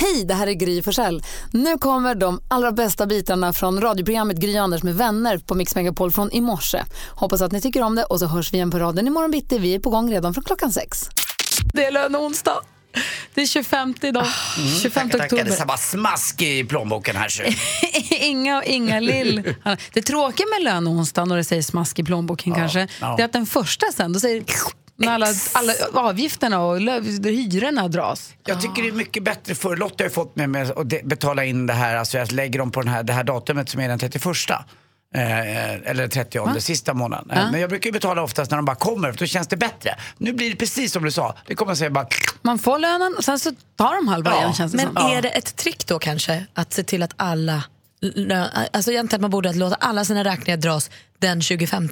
[0.00, 1.22] Hej, det här är Gry Forssell.
[1.52, 6.12] Nu kommer de allra bästa bitarna från radioprogrammet Gry Anders med vänner på Mix Megapol
[6.12, 6.84] från i morse.
[7.10, 9.58] Hoppas att ni tycker om det och så hörs vi igen på raden imorgon bitti.
[9.58, 11.08] Vi är på gång redan från klockan sex.
[11.72, 12.60] Det är löneonsdag.
[13.34, 14.26] Det är 25 idag.
[14.82, 15.36] 25 Tackar, tackar.
[15.36, 15.56] Det är oktober.
[15.56, 17.28] samma smask i plånboken här.
[17.28, 17.42] Så.
[18.14, 19.54] Inga och inga lill.
[19.92, 23.14] Det tråkiga med löneonsdagen och det säger smask i plånboken kanske, ja.
[23.16, 24.44] det är att den första sen, då säger
[24.98, 26.76] när alla, alla avgifterna och
[27.24, 28.34] hyrorna dras.
[28.46, 31.44] Jag tycker det är mycket bättre för Lotta har fått mig med att de- betala
[31.44, 33.88] in det här, alltså jag lägger dem på den här, det här datumet som är
[33.88, 34.26] den 31.
[35.14, 37.30] Eh, eller 30 sista månaden.
[37.30, 37.50] Eh.
[37.50, 39.96] Men jag brukar ju betala oftast när de bara kommer, för då känns det bättre.
[40.18, 41.34] Nu blir det precis som du sa.
[41.46, 42.06] Det kommer att säga bara...
[42.42, 44.94] Man får lönen och sen så tar de halva Ja, igen känns det Men som.
[44.96, 45.16] Ja.
[45.18, 47.62] är det ett trick då kanske att se till att alla,
[48.02, 51.88] lö- alltså egentligen att man borde låta alla sina räkningar dras den 25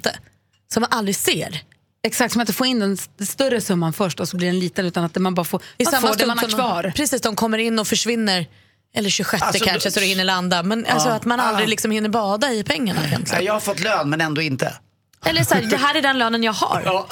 [0.73, 1.61] som man aldrig ser.
[2.03, 4.85] Exakt, som att få in den st- större summan först och så blir den liten
[4.85, 6.83] utan att man bara får, man samma får det man har kvar.
[6.83, 8.45] De, precis, de kommer in och försvinner
[8.95, 10.63] eller 26 Alltså, kanske så det hinner landa.
[10.63, 13.45] Men alltså att man aldrig liksom hinner bada i pengarna egentligen.
[13.45, 14.73] jag har fått lön men ändå inte.
[15.25, 16.81] Eller så här, det här är den lönen jag har.
[16.85, 17.07] Ja.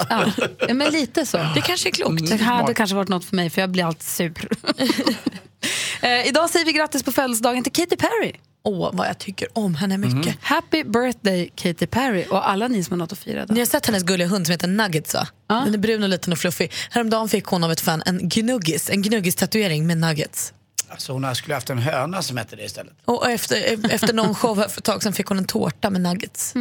[0.68, 1.36] Ja, men lite så.
[1.54, 2.28] Det kanske är klokt.
[2.28, 4.32] Det hade kanske varit något för mig för jag blir alltid sur.
[6.00, 8.32] eh, idag säger vi grattis på födelsedagen till Katy Perry.
[8.68, 10.36] Åh, vad jag tycker om henne mycket.
[10.40, 13.56] Happy birthday Katy Perry och alla ni som har något att fira Ni idag.
[13.56, 15.28] har sett hennes gulliga hund som heter Nuggets va?
[15.48, 15.54] Ja.
[15.54, 16.72] Den är brun och liten och fluffig.
[16.90, 20.52] Häromdagen fick hon av ett fan en gnuggis, en gnuggis-tatuering med nuggets.
[20.88, 22.92] Alltså hon skulle haft en höna som hette det istället.
[23.04, 26.54] Och efter, efter någon show för ett tag sedan fick hon en tårta med nuggets.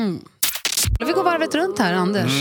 [1.00, 2.32] Vi går varvet runt här, Anders.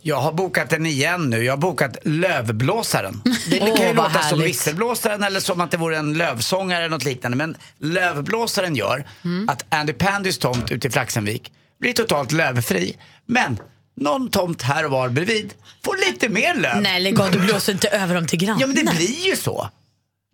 [0.00, 1.44] Jag har bokat den igen nu.
[1.44, 3.22] Jag har bokat Lövblåsaren.
[3.50, 4.46] Det kan ju vad låta som härligt.
[4.46, 7.36] visselblåsaren eller som att det vore en lövsångare eller något liknande.
[7.36, 9.04] Men Lövblåsaren gör
[9.48, 12.96] att Andy Pandys tomt ute i Flaxenvik blir totalt lövfri.
[13.26, 13.58] Men
[13.96, 16.82] någon tomt här och var bredvid får lite mer löv.
[16.82, 18.60] Nej lägg av, du blåser inte över dem till grannen.
[18.60, 19.70] Ja men det blir ju så.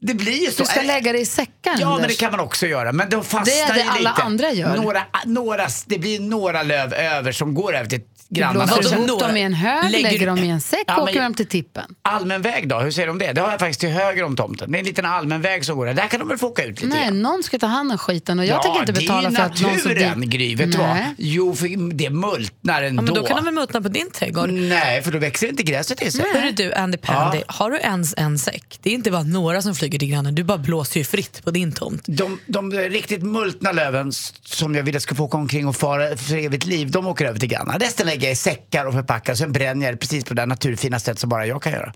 [0.00, 0.62] Det blir ju så.
[0.62, 2.08] Du ska lägga det i säckar, Ja, men Anders.
[2.08, 2.92] det kan man också göra.
[2.92, 4.22] Men de fastnar Det är det alla lite.
[4.22, 4.76] andra gör.
[4.76, 8.66] Några, några, det blir några löv över som går över till Du grannarna.
[8.66, 11.04] blåser ihop dem i en hög, Lägger lägger du- dem i en säck Ja, och
[11.04, 11.84] men- åker dem till tippen.
[12.02, 13.32] Allmän väg då, hur säger de om det?
[13.32, 14.72] Det har jag faktiskt till höger om tomten.
[14.72, 15.94] Det är en liten allmän väg som går där.
[15.94, 17.22] Där kan de väl få åka ut lite Nej, grann.
[17.22, 19.60] någon ska ta hand om skiten och jag tänker inte betala det för är att
[19.60, 20.28] någon som naturen, blir...
[20.28, 20.54] Gry.
[20.54, 20.96] Vet du vad?
[21.18, 23.02] Jo, för det multnar ändå.
[23.02, 24.50] Ja, men då kan de väl multna på din trädgård.
[24.50, 26.24] Nej, för då växer inte gräset till sig.
[26.34, 28.78] Hörru du Andy Pandy, har du ens en säck?
[28.82, 31.50] Det är inte bara några som flyger till grannen, du bara blåser ju fritt på
[31.50, 32.02] din tomt.
[32.06, 34.12] De, de riktigt multna löven
[34.44, 37.38] som jag ville ska få åka omkring och fara för evigt liv, de åker över
[37.38, 37.78] till grannar.
[37.78, 40.46] Resten lägger jag i säckar och förpackar, sen bränner jag det precis på det där
[40.46, 41.92] naturfina sätt som bara jag kan göra.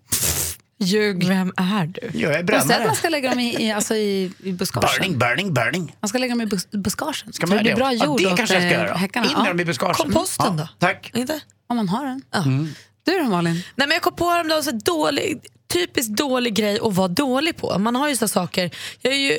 [0.79, 1.25] Ljug.
[1.25, 2.19] Vem är du?
[2.19, 2.87] Jag är Och sen brännare.
[2.87, 4.89] man ska lägga dem i, i, alltså i, i buskagen.
[4.99, 5.97] Burning, burning, burning.
[6.01, 7.33] Man ska lägga dem i bus buskagen.
[7.33, 7.95] Ska man det blir bra det?
[7.95, 8.95] jord ja, det åt, kanske jag ska eh, göra.
[8.95, 9.27] häckarna.
[9.27, 9.95] In med dem i buskagen.
[9.95, 10.69] Komposten då?
[10.79, 11.11] Tack.
[11.15, 11.41] Inte?
[11.67, 12.23] Om man har den.
[12.31, 12.45] Ja.
[13.05, 13.55] Du då Malin?
[13.55, 15.41] Nej, men jag kom på häromdagen så dålig,
[15.73, 17.79] typiskt dålig grej att vara dålig på.
[17.79, 19.39] Man har ju så saker, jag, ju,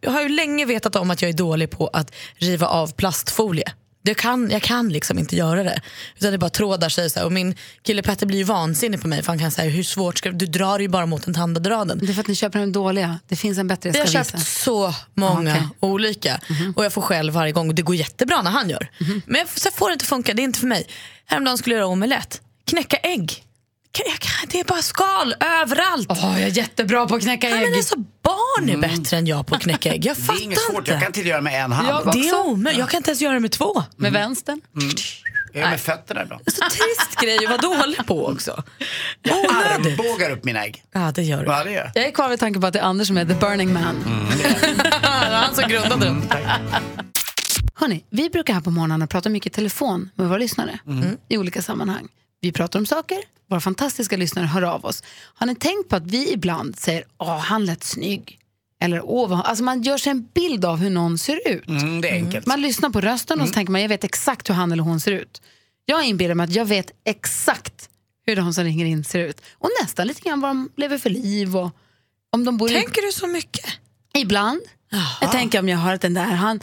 [0.00, 3.72] jag har ju länge vetat om att jag är dålig på att riva av plastfolie.
[4.04, 5.80] Det kan, jag kan liksom inte göra det.
[6.18, 7.10] Utan det bara trådar sig.
[7.10, 7.26] Så här.
[7.26, 10.18] Och min kille Petter blir ju vansinnig på mig för han kan säga hur svårt
[10.18, 11.98] ska du, drar ju bara mot en tandraden.
[12.02, 13.18] Det är för att ni köper de dåliga.
[13.28, 15.68] Det finns en bättre jag ska har köpt så många Ah, okej.
[15.80, 16.40] olika
[16.76, 18.90] och jag får själv varje gång och det går jättebra när han gör.
[19.26, 20.86] Men jag, så får det inte funka, det är inte för mig.
[21.26, 23.44] Häromdagen skulle jag göra omelett, knäcka ägg.
[23.98, 26.06] Jag det är bara skal överallt.
[26.10, 27.68] Åh, jag är jättebra på att knäcka ägg.
[27.70, 30.04] men alltså, barn är bättre än jag på att knäcka ägg.
[30.06, 30.90] Jag Det fattar är inget svårt, inte.
[30.90, 31.88] jag kan till göra med en hand.
[31.88, 33.82] Jag Det är omöjligt, jag kan inte ens göra det med två.
[33.96, 34.60] Med vänstern.
[35.52, 36.42] Jag gör med fötterna ibland.
[36.46, 38.62] Så trist grej att vara dålig på också.
[39.30, 39.98] Onödigt.
[40.00, 40.82] Armbågar upp mina ägg.
[40.92, 41.50] Ja, det gör du.
[41.50, 41.90] Ja, det gör jag.
[41.94, 44.04] Jag är kvar vid tanken på att det är Anders som är the burning man.
[45.02, 46.22] Han som grundade den.
[47.74, 50.78] Hörrni, vi brukar här på morgonen prata mycket i telefon med våra lyssnare
[51.28, 52.08] i olika sammanhang.
[52.44, 53.18] Vi pratar om saker,
[53.50, 55.02] våra fantastiska lyssnare hör av oss.
[55.34, 58.38] Har ni tänkt på att vi ibland säger åh, han lät snygg?
[58.80, 59.40] Eller åh, vad...
[59.40, 61.68] alltså man gör sig en bild av hur någon ser ut.
[61.68, 62.46] Mm, det är enkelt.
[62.46, 65.00] Man lyssnar på rösten och så tänker man jag vet exakt hur han eller hon
[65.00, 65.42] ser ut.
[65.84, 67.88] Jag inbillar mig att jag vet exakt
[68.26, 69.40] hur de som ringer in ser ut.
[69.58, 71.70] Och nästan lite grann vad de lever för liv och
[72.30, 73.66] om de bor i Tänker du så mycket?
[74.14, 74.60] Ibland.
[75.20, 76.60] Jag tänker om jag har den där, han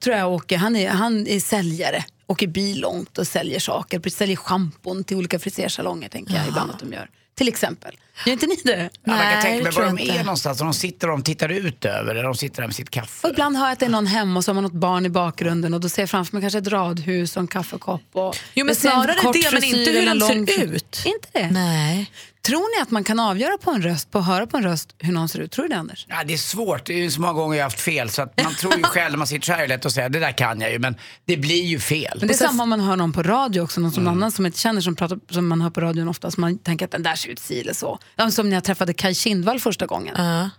[0.00, 4.36] tror jag åker, han är, han är säljare, åker bil långt och säljer saker, säljer
[4.36, 7.10] schampon till olika frisersalonger tänker jag ibland att de gör.
[7.34, 7.96] till exempel.
[8.26, 8.90] Gör inte ni det?
[9.04, 10.18] Ja, man kan Nej, tänka mig var de inte.
[10.18, 10.60] är någonstans.
[10.60, 12.14] Och de sitter och de tittar ut över.
[12.14, 13.26] Eller de sitter där med sitt kaffe.
[13.26, 15.06] Och ibland hör jag att det är någon hemma och så har man något barn
[15.06, 18.02] i bakgrunden och då ser jag framför mig kanske ett radhus och en kaffekopp.
[18.12, 21.02] Och Jo, men snarare det, men inte hur eller en de ser ut.
[21.06, 21.50] Inte det?
[21.50, 22.10] Nej.
[22.42, 24.94] Tror ni att man kan avgöra på en röst, på att höra på en röst
[24.98, 25.52] hur någon ser ut?
[25.52, 26.06] Tror du det Anders?
[26.08, 26.86] Ja, det är svårt.
[26.86, 28.10] Det är ju så många gånger jag har haft fel.
[28.10, 30.18] Så att man tror ju själv när man sitter så här lätt att säga det
[30.18, 30.78] där kan jag ju.
[30.78, 30.94] Men
[31.24, 32.16] det blir ju fel.
[32.18, 34.46] Men det är samma om man hör någon på radio också, någon som annan som
[34.46, 37.02] inte känner som, pratar, som man hör på radion ofta, som man tänker att den
[37.02, 37.98] där ser ut si eller så.
[38.16, 40.14] Ja, som när jag träffade Kaj Kindvall första gången.
[40.18, 40.50] Ja.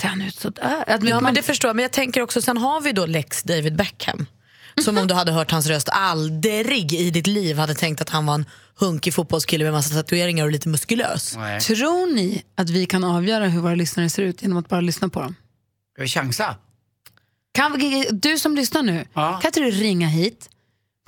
[0.00, 0.84] Ser han ut sådär?
[0.86, 1.76] Att Ja, man, men det förstår jag.
[1.76, 4.26] Men jag tänker också, sen har vi då Lex David Beckham.
[4.84, 8.26] Som om du hade hört hans röst aldrig i ditt liv hade tänkt att han
[8.26, 8.44] var en
[8.78, 11.36] hunkig fotbollskille med massa tatueringar och lite muskulös.
[11.36, 11.60] Nej.
[11.60, 15.08] Tror ni att vi kan avgöra hur våra lyssnare ser ut genom att bara lyssna
[15.08, 15.34] på dem?
[15.94, 16.56] Ska vi chansa?
[17.54, 19.38] Kan vi, du som lyssnar nu, Ja.
[19.42, 20.48] kan inte du ringa hit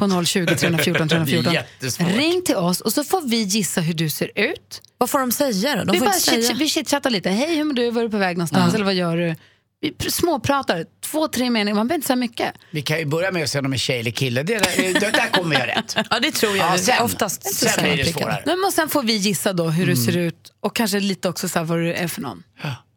[0.00, 1.44] på 020 314 314?
[1.52, 2.08] Det är jättesvårt.
[2.16, 4.82] Ring till oss och så får vi gissa hur du ser ut.
[4.98, 5.84] Vad får de säga då?
[5.84, 7.30] De vi får bara chit, vi chitchattar lite.
[7.30, 7.90] Hej, hur mår du?
[7.90, 8.74] Var är du på väg någonstans?
[8.74, 9.34] Eller vad gör du?
[9.82, 11.74] Vi pr- småpratar, två, tre meningar.
[11.76, 12.54] Man behöver inte säga mycket.
[12.70, 14.42] Vi kan ju börja med att se om de är tjej eller kille.
[14.42, 15.96] Det där, det där kommer jag rätt.
[16.10, 16.72] Ja, det tror jag.
[16.74, 18.42] Ja, sen, Oftast sen säger blir det svårare.
[18.46, 21.48] Men och sen får vi gissa då hur du ser ut och kanske lite också
[21.48, 22.42] så här vad du är för någon.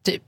[0.06, 0.22] Typ.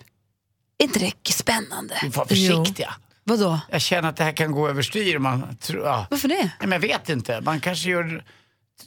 [0.77, 1.95] Är inte det spännande?
[2.04, 2.94] Vi får vara försiktiga.
[3.27, 3.60] Vadå?
[3.72, 5.18] Jag känner att det här kan gå överstyr.
[5.18, 6.07] Man tror, ja.
[6.10, 6.36] Varför det?
[6.36, 7.42] Nej, men jag vet inte.
[7.42, 8.24] Man kanske gör,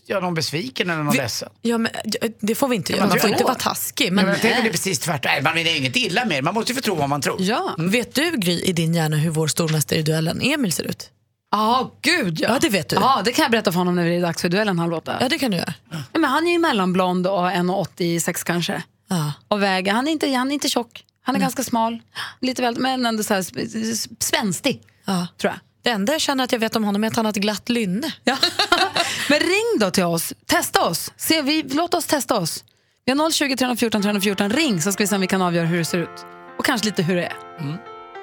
[0.07, 1.49] gör någon besviken eller någon ledsen.
[1.63, 1.93] Ja, men,
[2.41, 3.03] det får vi inte göra.
[3.03, 4.13] man Man får inte vara taskig.
[4.13, 5.31] Men, Men, men tänker det är precis tvärtom.
[5.33, 6.43] Nej, Man menar ju inget illa med det.
[6.43, 7.37] Man måste ju få tro vad man tror.
[7.43, 7.75] Ja.
[7.79, 11.11] Vet du, Gry, i din hjärna hur vår stormästare i duellen Emil ser ut?
[11.51, 12.49] Ja, gud ja.
[12.49, 12.97] Ja, det vet du.
[12.97, 15.17] Ja, det kan jag berätta för honom när det är dags för duellen halv åtta.
[15.21, 15.75] Ja, det kan du göra.
[15.91, 18.83] Ja, men han är ju mellanblond och 1,86 kanske.
[19.09, 19.33] Ja.
[19.49, 21.05] Och väger, han är inte, han är inte tjock.
[21.29, 21.99] Han är ganska smal,
[22.41, 24.83] lite väl, men ändå så här sp- sp- spänstig.
[25.05, 25.27] Ja.
[25.41, 25.61] Tror jag.
[25.83, 27.69] Det enda jag känner att jag vet om honom är att han har ett glatt
[27.69, 28.13] lynne.
[28.25, 28.37] Ja.
[29.29, 31.13] men ring då till oss, testa oss.
[31.17, 32.65] Se, vi, låt oss testa oss.
[33.05, 35.79] Vi har 020 314 314, ring så ska vi se om vi kan avgöra hur
[35.79, 36.25] det ser ut.
[36.59, 37.37] Och kanske lite hur det är.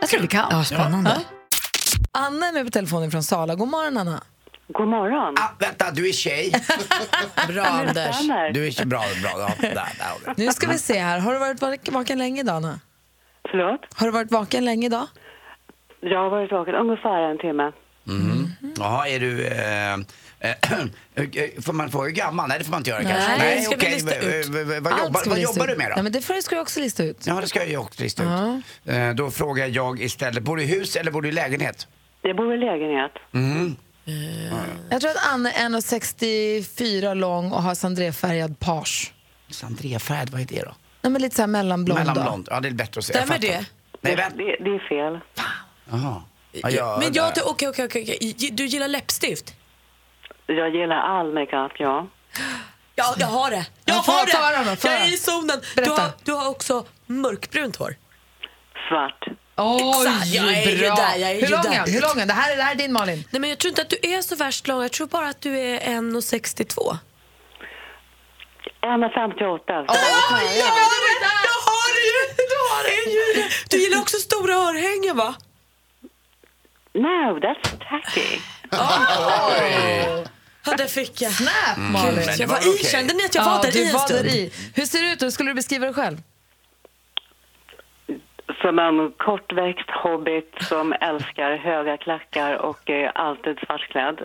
[0.02, 0.48] Jag tror vi kan.
[0.52, 1.22] Ja, spännande.
[2.12, 3.56] Anna är med på telefonen från Sala.
[3.56, 4.24] God morgon Anna.
[4.68, 5.36] God morgon.
[5.40, 6.52] Ah, vänta, du är tjej.
[7.48, 8.16] Bra Anders.
[8.54, 9.32] Du är bra, bra.
[9.38, 10.34] Ja, där, där.
[10.38, 11.20] Nu ska vi se här.
[11.20, 12.80] Har du varit vak- vaken länge idag Anna?
[13.52, 13.82] Förlåt?
[13.94, 15.08] Har du varit vaken länge idag?
[16.02, 17.72] Jag har varit vaken ungefär en timme.
[18.78, 19.48] Jaha, är du...
[19.48, 22.48] Eh, eh, får man fråga hur gammal?
[22.50, 23.38] Nej, det får man inte göra kanske.
[23.38, 24.50] Nej, det ska vi lista ut.
[24.50, 25.72] V- v- Vad Allt jobbar, ska vi vad lista jobbar ut.
[25.72, 25.96] du med då?
[25.96, 27.28] Nej, men det får- ska du också lista ut.
[27.28, 28.64] Ja, det ska jag ju också lista ut.
[28.86, 31.88] Eh, Då frågar jag istället, bor du i hus eller bor du i lägenhet?
[32.22, 33.12] Jag bor i lägenhet.
[34.90, 39.14] Jag tror att Anna är 1,64 lång och har sandréfärgad page.
[39.50, 40.72] Sandréfärg, vad är det då?
[41.06, 42.00] Nej, men lite så här mellanblond.
[42.00, 42.48] Mellanblond.
[42.52, 43.14] Ja, det är bättre att se.
[43.14, 43.66] Stämmer det?
[44.02, 44.38] Nej, vänta.
[44.38, 45.20] Det, det är fel.
[45.92, 46.24] Jaha.
[46.52, 47.20] Ja, Men där.
[47.20, 48.04] jag, okej, okej, okej.
[48.22, 48.50] okej.
[48.52, 49.54] Du gillar läppstift?
[50.46, 52.08] Jag gillar all makeup, ja.
[52.96, 53.56] Ja, jag har det.
[53.86, 54.26] Jag Ja, har
[54.66, 54.88] då, det!
[54.88, 55.60] Jag är i zonen.
[55.76, 56.02] Du Berätta.
[56.02, 57.96] har, du har också mörkbrunt hår.
[58.90, 59.26] Svart.
[59.58, 60.96] Oj, Exakt, jag är ju bra.
[60.96, 61.72] där, jag är Hur ju lång där.
[61.88, 63.24] är Hur lång är Det här är, det här är din Malin.
[63.32, 64.82] Nej, men jag tror inte att du är så värst lång.
[64.82, 66.98] Jag tror bara att du är 1,62.
[68.86, 69.62] 1,58.
[69.68, 69.86] Jag
[71.68, 72.22] har det ju!
[72.38, 73.50] Du har det ju!
[73.70, 75.36] Du gillar också stora örhängen va?
[76.94, 78.40] No, that's tacky.
[80.66, 81.32] Ja, det fick jag.
[81.32, 82.16] Snap Gud, Malin.
[82.16, 82.86] Men det jag var var i, okej.
[82.92, 84.26] kände ni att jag var där du i en var stund?
[84.26, 84.52] där i.
[84.76, 85.24] Hur ser det ut?
[85.24, 86.18] Hur skulle du beskriva dig själv?
[88.62, 94.18] Som en kortväxt hobbit som älskar höga klackar och är alltid svartklädd.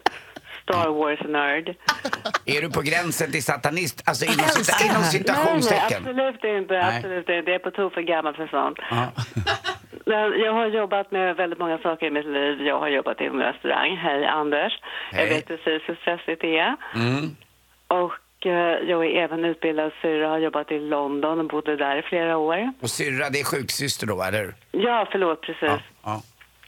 [0.73, 1.69] Star Wars-nörd.
[2.47, 4.09] Är du på gränsen till satanist?
[4.09, 5.01] Alltså inom, cita- inom här.
[5.03, 5.99] Nej, nej, citationstecken?
[5.99, 6.75] absolut inte.
[6.75, 6.97] Nej.
[6.97, 7.51] Absolut inte.
[7.51, 8.79] Jag är på tok för gammal för sånt.
[8.91, 9.13] Ja.
[10.45, 12.63] Jag har jobbat med väldigt många saker i mitt liv.
[12.67, 13.97] Jag har jobbat inom restaurang.
[13.97, 14.73] Hej Anders.
[15.13, 15.23] Hej.
[15.25, 16.77] Jag vet precis hur stressigt det är.
[16.95, 17.37] Mm.
[17.89, 22.03] Och eh, jag är även utbildad syrra, har jobbat i London och bodde där i
[22.03, 22.73] flera år.
[22.81, 24.55] Och syrra, det är sjuksyster då, eller?
[24.73, 25.63] Ja, förlåt, precis.
[25.63, 25.79] Ja.
[26.05, 26.23] ja.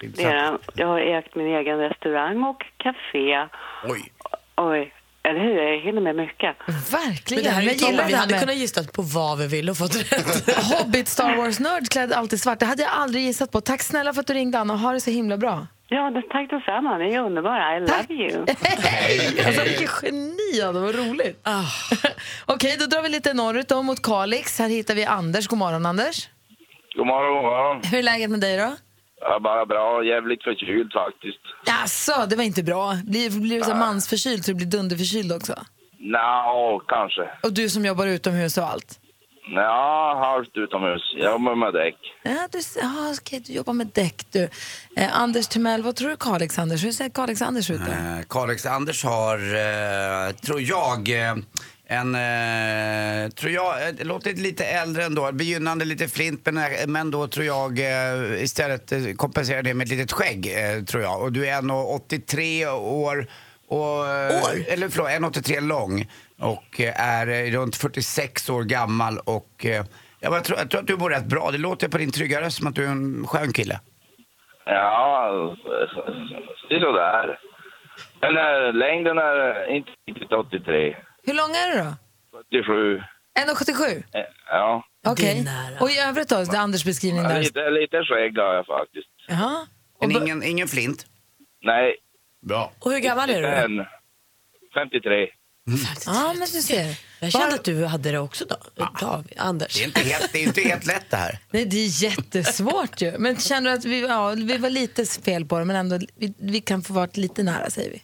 [0.08, 0.58] Den.
[0.74, 3.48] Jag har ägt min egen restaurang och café.
[3.84, 4.12] Oj.
[4.56, 4.92] Oj,
[5.22, 5.62] eller hur?
[5.62, 6.56] Jag hinner med mycket.
[6.92, 7.42] Verkligen.
[7.44, 8.06] Men det här är ju jag gillar toppen.
[8.08, 10.56] Vi hade med kunnat gissa på vad vi ville och fått rätt.
[10.78, 12.58] Hobbit Star Wars-nörd klädd alltid svart.
[12.58, 13.60] Det hade jag aldrig gissat på.
[13.60, 14.76] Tack snälla för att du ringde Anna.
[14.76, 15.66] Ha det så himla bra.
[15.88, 16.98] Ja, det- tack detsamma.
[16.98, 17.76] Ni är underbara.
[17.76, 18.40] I love you.
[19.46, 21.46] Alltså vilken geni Anna, vad roligt.
[22.46, 24.58] Okej, då drar vi lite norrut då mot Kalix.
[24.58, 25.46] Här hittar vi Anders.
[25.48, 26.28] God morgon Anders.
[26.96, 27.82] God morgon, god morgon.
[27.84, 28.72] Hur är läget med dig då?
[29.24, 30.04] Ja, bara bra.
[30.04, 31.40] Jävligt förkyld faktiskt.
[31.66, 32.94] Jaså, det var inte bra.
[33.04, 35.54] Blir, blir du så mansförkyld så du blir dunderförkyld också?
[35.98, 37.22] Nja, kanske.
[37.42, 38.98] Och du som jobbar utomhus och allt?
[39.54, 41.02] Nja, halvt utomhus.
[41.16, 41.96] Jag jobbar med däck.
[42.22, 44.48] Ja, du, ja, okej, du jobbar med däck du.
[44.96, 46.84] Eh, Anders Timell, vad tror du Kalix Anders?
[46.84, 47.92] Hur ser Kalix Anders ut då?
[47.92, 51.34] Eh, Kalix Anders har, eh, tror jag, eh,
[51.88, 56.86] en eh, tror jag, eh, det låter lite äldre ändå, begynnande lite flint men, eh,
[56.86, 61.02] men då tror jag eh, istället eh, kompenserar det med ett litet skägg eh, tror
[61.02, 61.22] jag.
[61.22, 63.26] Och du är 1,83 år,
[63.68, 64.04] och, År?
[64.68, 66.06] eller förlåt, 1,83 lång
[66.40, 69.84] och är eh, runt 46 år gammal och eh,
[70.20, 71.50] jag, tror, jag tror att du mår rätt bra.
[71.50, 73.80] Det låter på din trygga röst som att du är en skön kille.
[74.64, 75.56] Ja,
[76.68, 77.38] det är sådär.
[78.20, 78.34] Men
[78.78, 80.96] längden är inte riktigt 83.
[81.26, 81.94] Hur lång är du då?
[82.64, 83.02] 87.
[83.38, 84.02] 1,77?
[84.12, 84.84] Eh, Ja.
[85.06, 85.46] Okej.
[85.80, 86.36] Och i övrigt då?
[86.44, 87.42] Det är Anders beskrivning där.
[87.42, 89.08] Lite, lite skägg har jag faktiskt.
[89.28, 89.66] Jaha.
[90.00, 91.06] Men ingen, ingen flint?
[91.62, 91.96] Nej.
[92.46, 92.72] Bra.
[92.78, 93.48] Och hur gammal är du då?
[93.48, 93.86] En
[94.74, 95.26] 53.
[96.06, 96.98] Ja, men du ser.
[97.20, 98.56] Jag kände att du hade det också då,
[99.00, 99.74] David, Anders.
[99.74, 101.38] Det är inte helt, det är inte helt lätt det här.
[101.50, 103.18] Nej, det är jättesvårt ju.
[103.18, 106.34] Men känner du att vi, ja, vi var lite fel på det, men ändå, vi,
[106.38, 108.02] vi kan få vara lite nära säger vi.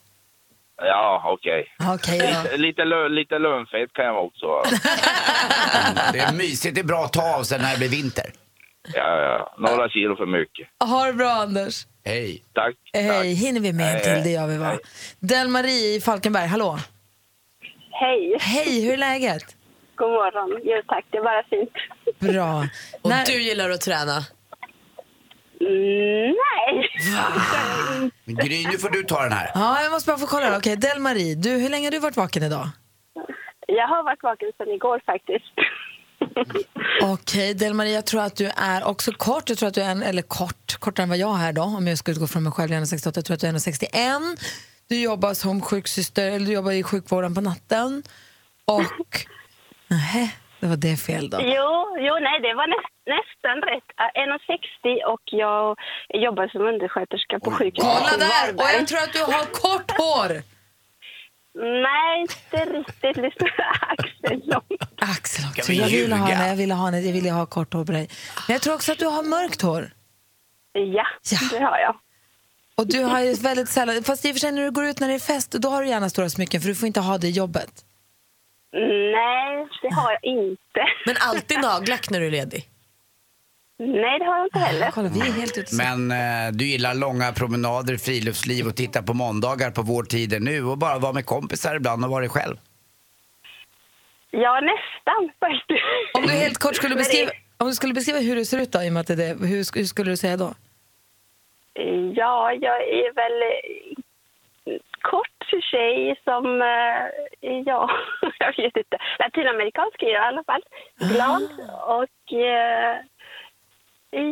[0.79, 1.67] Ja, okej.
[1.95, 2.43] Okej då.
[2.43, 4.65] Lite, lite, lö- lite lönfett kan jag också vara.
[6.13, 8.25] Det är mysigt, det är bra att ta av sig när det blir vinter.
[8.95, 9.55] Ja, ja.
[9.59, 10.69] Några kilo för mycket.
[10.85, 11.87] Ha det bra Anders.
[12.05, 12.43] Hej.
[12.55, 12.75] Tack.
[12.93, 14.23] Hej, hinner vi med en till?
[14.25, 14.79] Det gör vi va?
[15.21, 16.79] Del-Marie i Falkenberg, hallå.
[17.91, 18.37] Hej.
[18.41, 19.57] Hej, hur är läget?
[19.95, 20.61] God morgon.
[20.65, 21.73] Jo tack, det är bara fint.
[22.33, 22.67] Bra.
[23.03, 24.25] Och När- du gillar att träna?
[25.61, 26.91] Mm, nej.
[28.25, 29.51] Men Gry, nu får du ta den här.
[29.55, 30.57] Ja, jag måste bara få kolla.
[30.57, 32.69] Okej, Del-Marie, du, hur länge har du varit vaken idag?
[33.67, 35.55] Jag har varit vaken sedan igår faktiskt.
[37.03, 39.49] Okej, Del-Marie, jag tror att du är också kort.
[39.49, 41.87] Jag tror att du är en, eller kort, kortare än vad jag är då, om
[41.87, 42.73] jag ska utgå från mig själv.
[42.73, 44.39] Jag är 1,68, jag tror att du är 1,61.
[44.89, 48.03] Du jobbar som sjuksyster, eller du jobbar i sjukvården på natten.
[48.65, 49.27] Och,
[49.89, 51.39] nej, det var det fel då.
[51.41, 53.89] Jo, jo nej, det var näst, nästan rätt.
[54.05, 55.77] Äh, 1,60 och jag
[56.25, 58.55] jobbar som undersköterska på sjukhuset Kolla där!
[58.55, 60.43] Och jag tror att du har kort hår!
[61.83, 63.17] Nej, inte riktigt.
[63.17, 63.49] Lyssna,
[63.99, 64.77] Axel lång.
[64.99, 65.73] Axel Ska också.
[65.73, 68.09] vi Jag ville ha, jag ville ha, jag ville ha kort hår på dig.
[68.49, 69.91] Men jag tror också att du har mörkt hår.
[70.73, 71.39] Ja, Ja.
[71.51, 71.97] det har jag.
[72.77, 75.01] Och du har ju väldigt sällan, fast i och för sig när du går ut
[75.01, 77.19] när det är fest, då har du gärna stora smycken för du får inte ha
[77.19, 77.71] det i jobbet.
[78.73, 80.81] Nej, det har jag inte.
[81.07, 82.69] Men alltid nagellack när du är ledig?
[83.79, 84.91] Nej, det har jag inte heller.
[84.91, 85.73] Kolla, vi är helt.
[85.73, 90.65] Men eh, du gillar långa promenader, friluftsliv och titta på måndagar på vår tider nu
[90.65, 92.57] och bara vara med kompisar ibland och vara dig själv.
[94.31, 95.85] Ja, nästan faktiskt.
[96.15, 98.83] Om du helt kort skulle beskriva, om du skulle beskriva hur du ser ut då,
[98.83, 100.55] i och med att det är det, hur, hur skulle du säga då?
[102.15, 103.37] Ja, jag är väl
[105.03, 105.39] kort
[105.71, 107.91] tjej som, eh, ja,
[108.39, 108.97] jag vet inte.
[109.19, 110.63] Latinamerikansk är jag i alla fall.
[111.13, 111.43] Glad
[112.01, 112.95] och, eh,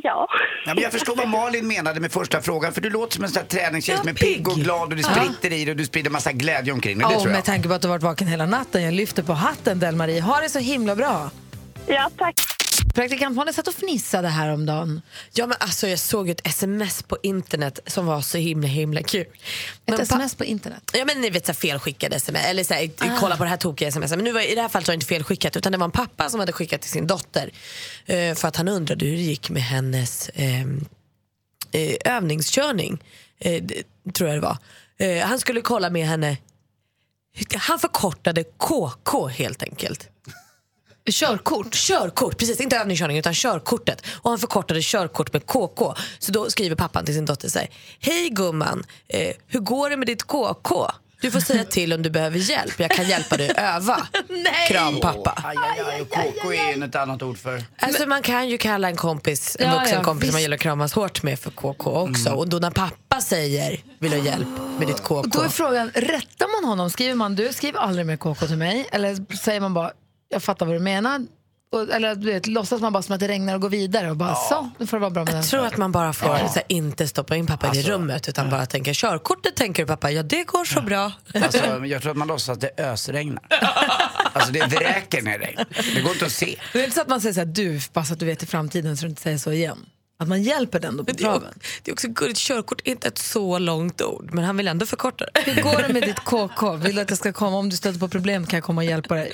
[0.03, 0.29] ja.
[0.67, 3.31] Ja, men jag förstår vad Malin menade med första frågan för du låter som en
[3.31, 5.77] sån här träningstjej Ja, som är pigg och glad och det spritter i dig och
[5.77, 7.07] du sprider massa glädje omkring dig.
[7.11, 8.83] Ja, med tanke på att du har varit vaken hela natten.
[8.83, 10.21] Jag lyfter på hatten, Del-Marie.
[10.21, 11.31] Ha det så himla bra.
[11.87, 12.35] Ja, tack.
[12.95, 15.03] Praktikant Malin satt och fnissade häromdagen.
[15.33, 19.27] Ja, men alltså, jag såg ett sms på internet som var så himla himla kul.
[19.85, 20.91] Men Ett sms på internet.
[20.93, 22.91] Ja men ni vet så här, felskickade sms, eller så här,
[23.21, 24.11] kolla på det här tokiga sms.
[24.11, 25.91] Men nu var, i det här fallet var det inte felskickat utan det var en
[25.91, 27.51] pappa som hade skickat till sin dotter.
[28.07, 30.85] Eh, för att han undrade hur det gick med hennes ehm,
[31.73, 33.03] eh, övningskörning.
[33.39, 34.59] Eh, det, tror jag det var.
[34.99, 36.37] Eh, han skulle kolla med henne.
[37.57, 40.09] Han förkortade KK helt enkelt.
[41.11, 41.75] Körkort?
[41.75, 42.61] Körkort, precis.
[42.61, 44.07] Inte övningskörning utan körkortet.
[44.23, 45.95] Och han förkortade körkort med KK.
[46.19, 47.69] Så då skriver pappan till sin dotter så här.
[48.01, 50.91] Hej gumman, eh, hur går det med ditt KK?
[51.21, 52.81] Du får säga till om du behöver hjälp.
[52.81, 54.07] Jag kan hjälpa dig öva.
[54.69, 55.43] Kram pappa.
[55.45, 57.65] Aj, aj, aj, och KK är ju ett annat ord för...
[57.79, 60.55] Alltså man kan ju kalla en kompis, en Ja, vuxen ja, kompis som man gillar
[60.55, 62.31] att kramas hårt med för KK också.
[62.31, 64.49] Och då när pappa säger vill du ha hjälp
[64.79, 65.15] med ditt KK.
[65.15, 66.91] Och då är frågan, rättar man honom?
[66.91, 68.89] Skriver man du, skriv aldrig mer KK till mig?
[68.93, 69.91] Eller säger man bara,
[70.37, 71.27] jag fattar vad du menar?
[71.73, 74.17] Och, eller du vet, låtsas man bara som att det regnar och går vidare och
[74.17, 75.37] bara så, nu får det vara bra med den.
[75.41, 78.29] Jag tror att man bara får så här, inte stoppa in pappa i det rummet
[78.29, 81.13] utan bara tänka körkortet tänker du pappa, ja det går så bra.
[81.35, 83.43] Alltså, jag tror att man låtsas att det ösregnar.
[84.33, 85.65] Alltså det vräker ner regn.
[85.95, 86.59] Det går inte att se.
[86.73, 88.47] Det är inte så att man säger så här, du, så att du vet i
[88.47, 89.87] framtiden så du inte säger så igen.
[90.19, 91.59] Att man hjälper den då på Men det, är, traven.
[91.83, 94.87] det är också gulligt, körkort är inte ett så långt ord men han vill ändå
[94.87, 95.41] förkorta det.
[95.51, 96.73] Hur går det med ditt KK?
[96.77, 97.57] Vill du att jag ska komma?
[97.57, 99.33] Om du stöter på problem kan jag komma och hjälpa dig.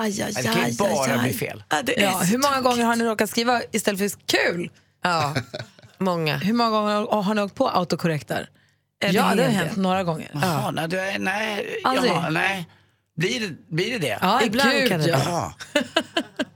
[0.00, 1.34] Aj, aj, Det kan aj, ju bara aj, bli aj.
[1.34, 1.62] fel.
[1.68, 2.64] Ja, det är Ja, hur många tråkigt.
[2.70, 4.70] gånger har ni råkat skriva istället för kul?
[5.04, 5.34] Ja,
[5.98, 6.36] många.
[6.36, 8.48] Hur många gånger har ni åkt på autokorrekt där?
[9.04, 10.30] En Ja, det har hänt några gånger.
[10.34, 12.12] Jaha, nej, du nej, Aldrig?
[12.12, 12.68] jaha, nej.
[13.16, 13.98] Blir det blir det?
[13.98, 14.18] det?
[14.22, 15.54] Ja, Ibland gud, kan det ja.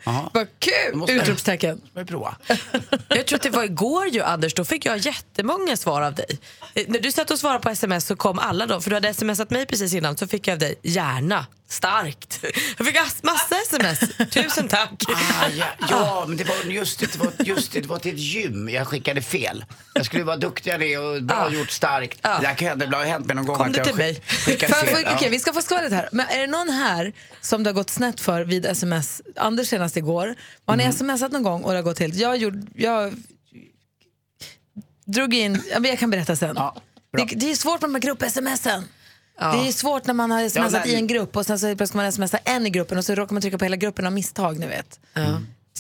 [0.33, 1.11] Vad kul!
[1.11, 1.81] Utropstecken.
[1.91, 2.37] Ska vi prova?
[3.09, 6.27] Jag tror att det var igår ju Anders, då fick jag jättemånga svar av dig.
[6.75, 9.15] Eh, När du satt och svarade på sms så kom alla då, för du hade
[9.15, 12.45] smsat mig precis innan så fick jag av dig gärna Starkt.
[12.79, 14.01] Jag fick ass- massa sms.
[14.31, 14.91] Tusen tack.
[15.09, 18.15] Ah, ja, ja, men det var just det, det var, just det, det var till
[18.15, 18.69] ett gym.
[18.69, 19.65] Jag skickade fel.
[19.95, 22.23] Jag skulle vara duktigare och bra gjort starkt.
[22.23, 23.97] Det där kan hända, det har hänt mig någon gång Kom att det jag till
[23.97, 24.23] mig?
[24.27, 25.07] skickade fel.
[25.17, 26.09] Okej, vi ska få skvallret här.
[26.13, 29.23] Men är det någon här som det har gått snett för vid sms?
[29.37, 30.35] Anders senast igår.
[30.67, 30.87] Har Mm.
[30.87, 32.15] ni smsat någon gång och det har gått helt...
[32.15, 33.15] Jag, gjorde, jag
[35.07, 35.63] drog in...
[35.73, 36.55] ja, Jag kan berätta sen.
[37.17, 38.85] det, det är svårt med de här grupp-smsen.
[39.41, 39.53] Ja.
[39.53, 42.13] Det är svårt när man har smsat i en grupp och sen så ska man
[42.13, 44.59] smsa en i gruppen och så råkar man trycka på hela gruppen av misstag.
[44.59, 45.01] Ni vet.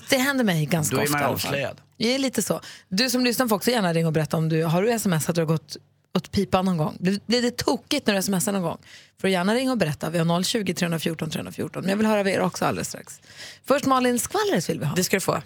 [0.08, 1.18] Det händer mig ganska Då är ofta.
[1.18, 1.80] man avslöjad.
[1.98, 2.60] Det är lite så.
[2.88, 5.46] Du som lyssnar får också gärna ringa och berätta om du har du smsat och
[5.46, 5.76] gått
[6.14, 6.96] åt pipan någon gång.
[7.00, 8.78] Blir, blir det tokigt när du smsar någon gång?
[9.20, 10.10] Får du gärna ringa och berätta.
[10.10, 11.82] Vi har 020 314 314.
[11.82, 13.20] Men jag vill höra av er också alldeles strax.
[13.66, 14.94] Först Malin, skvallret vill vi ha.
[14.94, 15.42] Det ska du få.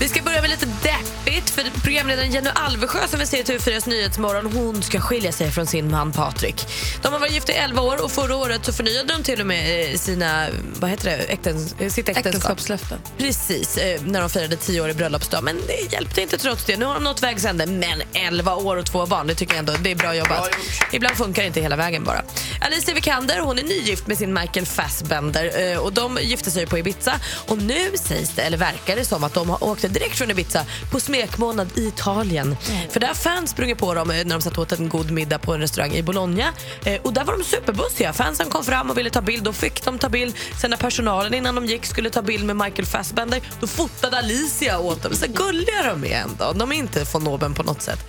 [0.00, 1.13] Vi ska börja med lite deppigt
[1.54, 5.66] för programledaren Jenny Alvesjö som vi ser i TV4s Nyhetsmorgon hon ska skilja sig från
[5.66, 6.66] sin man Patrik.
[7.02, 9.46] De har varit gifta i 11 år och förra året så förnyade de till och
[9.46, 10.46] med eh, sina,
[10.80, 12.26] vad heter det, Äktens, eh, sitt äktenskap.
[12.26, 12.98] Äktenskapslöften.
[13.18, 15.44] Precis, eh, när de firade 10 år i bröllopsdag.
[15.44, 16.76] Men det hjälpte inte trots det.
[16.76, 17.66] Nu har de nått vägs ände.
[17.66, 20.50] Men 11 år och två barn, det tycker jag ändå det är bra jobbat.
[20.92, 22.22] Ibland funkar det inte hela vägen bara.
[22.60, 27.20] Alicia Vikander hon är nygift med sin Michael Fassbender och de gifte sig på Ibiza.
[27.48, 30.64] Och nu sägs det, eller verkar det som att de har åkte direkt från Ibiza
[30.92, 31.00] på
[31.44, 32.56] smekmånad i Italien.
[32.90, 35.38] För där har fans sprungit på dem eh, när de satt åt en god middag
[35.38, 36.52] på en restaurang i Bologna.
[36.84, 38.12] Eh, Och där var de superbussiga.
[38.12, 39.44] Fansen kom fram och ville ta bild.
[39.44, 40.34] Då fick de ta bild.
[40.60, 44.78] Sen när personalen innan de gick skulle ta bild med Michael Fassbender, då fotade Alicia
[44.78, 45.14] åt dem.
[45.14, 46.52] Så gulliga de är ändå.
[46.52, 48.00] De är inte von oben på något sätt.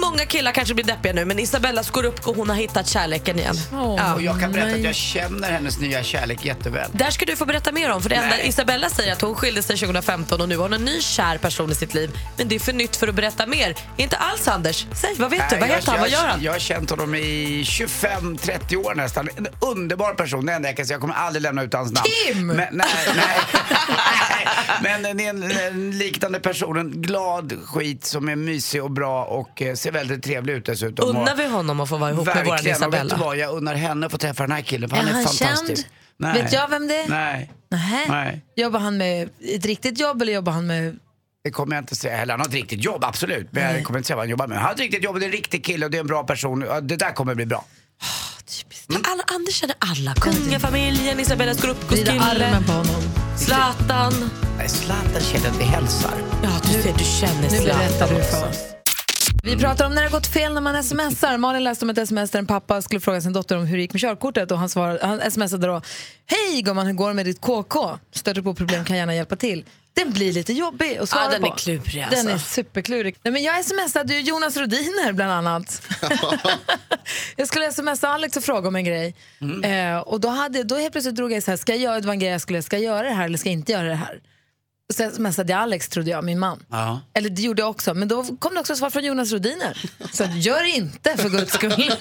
[0.00, 3.54] Många killar kanske blir deppiga nu men Isabella Scorupco hon har hittat kärleken igen.
[3.72, 4.14] Ja.
[4.14, 6.90] Och jag kan berätta att jag känner hennes nya kärlek jätteväl.
[6.92, 8.02] Där ska du få berätta mer om.
[8.02, 8.42] För det enda.
[8.42, 11.72] Isabella säger att hon skilde sig 2015 och nu har hon en ny kär person
[11.72, 12.10] i sitt liv.
[12.36, 13.74] Men det är för nytt för att berätta mer.
[13.96, 14.86] Inte alls Anders.
[14.94, 15.56] Säg, vad vet du?
[15.56, 15.94] Nej, Vad jag- heter han?
[15.96, 16.42] jag- Vad gör han?
[16.42, 19.28] Jag har känt honom i 25-30 år nästan.
[19.36, 20.94] En underbar person, det enda jag kan säga.
[20.94, 22.06] Jag kommer aldrig lämna ut hans namn.
[22.26, 22.46] Kim!
[22.46, 22.86] Men, nej,
[23.16, 23.38] nej.
[24.82, 26.76] Men det är en, en liknande person.
[26.78, 31.08] En glad skit som är mysig och bra och eh, ser väldigt trevlig ut dessutom.
[31.08, 33.16] Unnar vi honom att få vara ihop med vår Verkligen, och vet du Isabella?
[33.26, 33.36] vad?
[33.36, 35.76] Jag unnar henne att få träffa den här killen för Är han är han fantastisk.
[35.76, 35.86] känd?
[36.16, 36.42] Nej.
[36.42, 37.08] Vet jag vem det är?
[37.08, 38.04] Nej, Nähä.
[38.08, 38.44] nej.
[38.56, 40.98] Jobbar han med ett riktigt jobb eller jobbar han med...
[41.44, 42.32] Det kommer jag inte säga heller.
[42.32, 43.48] Han har ett riktigt jobb, absolut.
[43.50, 44.58] Men jag kommer inte säga vad han jobbar med.
[44.58, 46.22] Han har ett riktigt jobb, det är en riktig kille och det är en bra
[46.22, 46.60] person.
[46.82, 47.64] Det där kommer bli bra.
[49.04, 50.14] Alla, Anders känner alla.
[50.14, 53.02] Kungafamiljen, Isabella Scorupcos Vrida armen på honom.
[53.38, 54.30] Zlatan.
[54.58, 56.14] Nej, Zlatan känner att vi hälsar.
[56.42, 58.58] Ja, du ser, du känner Nu Zlatan berättar du för oss.
[59.42, 61.36] Vi pratar om när det har gått fel när man smsar.
[61.38, 63.82] Malin läste om ett sms där en pappa skulle fråga sin dotter om hur det
[63.82, 65.82] gick med körkortet och han, svarade, han smsade då
[66.26, 67.98] Hej gumman, hur går det med ditt KK?
[68.12, 69.64] Stöter på problem kan gärna hjälpa till.
[69.94, 71.46] Den blir lite jobbig att svara Ja, den på.
[71.46, 72.48] är klurig, Den är alltså.
[72.54, 73.16] superklurig.
[73.22, 75.82] Nej, men jag smsade ju Jonas Rodiner bland annat.
[77.36, 79.14] jag skulle smsa Alex och fråga om en grej.
[79.64, 82.06] Eh, och då, hade, då helt plötsligt drog jag så här, ska jag göra, det
[82.06, 83.88] var en grej jag skulle, ska jag göra det här eller ska jag inte göra
[83.88, 84.20] det här?
[84.90, 86.64] Och sen smsade jag Alex trodde jag, min man.
[86.70, 87.00] Ja.
[87.14, 89.90] Eller det gjorde jag också, men då kom det också svar från Jonas Rodiner.
[90.12, 91.70] Så att, gör inte för guds skull.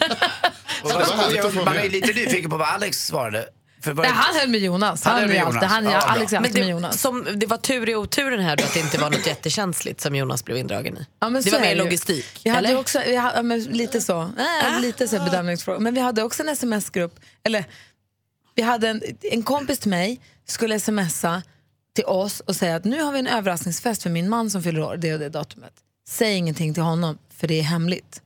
[1.65, 3.45] Man är lite nyfiken på vad Alex svarade.
[3.81, 5.03] För vad Nej, han höll med Jonas.
[5.03, 5.63] Han Han, med Jonas.
[5.63, 5.97] han, Ja.
[5.97, 7.01] Alex är alltid med det, Jonas.
[7.01, 10.15] som, det var tur i oturen här då att det inte var något jättekänsligt som
[10.15, 11.05] Jonas blev indragen i.
[11.19, 12.41] Ja, men det var mer logistik.
[12.43, 12.79] Vi hade eller?
[12.79, 14.21] också, vi hade, ja, men lite så.
[14.21, 15.79] Äh, lite så bedömningsfråga.
[15.79, 17.19] Men vi hade också en sms-grupp.
[17.43, 17.65] Eller,
[18.55, 21.41] vi hade en, en kompis till mig skulle smsa
[21.99, 24.81] till oss och säga att nu har vi en överraskningsfest för min man som fyller
[24.81, 25.73] år, det och det datumet.
[26.09, 28.21] Säg ingenting till honom, för det är hemligt.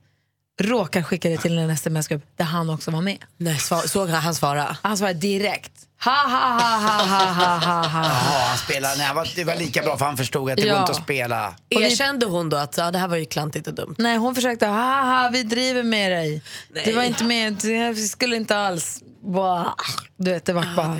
[0.60, 3.18] Råkar skicka det till en sms-grupp där han också var med.
[3.36, 4.76] Nej, svar, såg han svara?
[4.82, 5.72] Han svarade direkt.
[6.04, 8.04] Ha, ha, ha, ha, ha, ha, ha, ha.
[8.04, 8.96] Jaha, han spelade.
[8.96, 10.72] Nej, han var- det var lika bra för han förstod att det Ja.
[10.72, 11.54] går inte att spela.
[11.68, 13.94] Erkände hon då att ja, det här var ju klantigt och dumt?
[13.98, 16.42] Nej, hon försökte, haha, vi driver med dig.
[16.84, 19.02] Det var inte med, det skulle inte alls.
[19.24, 19.74] Bah.
[20.16, 20.94] Du vet, det var bara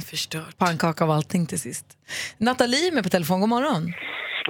[0.58, 1.86] pannkaka av allting till sist.
[2.38, 3.82] Nathalie är med på telefon, god morgon.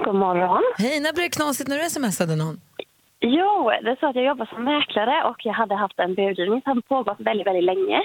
[0.05, 0.63] God morgon.
[0.77, 2.57] Hej, när blev det knasigt när du smsade någon?
[3.19, 6.61] Jo, det är så att jag jobbar som mäklare och jag hade haft en budgivning
[6.61, 7.99] som pågått väldigt, väldigt länge.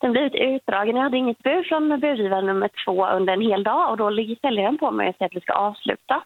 [0.00, 0.96] Den blev lite utdragen.
[0.96, 4.36] Jag hade inget bud från budgivare nummer två under en hel dag och då ligger
[4.36, 6.16] säljaren på mig och säger att vi ska avsluta.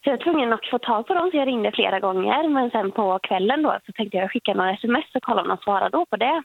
[0.00, 2.70] Så jag var tvungen att få tag på dem så jag ringde flera gånger men
[2.70, 5.96] sen på kvällen då så tänkte jag skicka några sms och kolla om de svarade
[5.96, 6.42] då på det.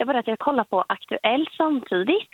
[0.00, 2.30] Det var att jag kollade på Aktuellt samtidigt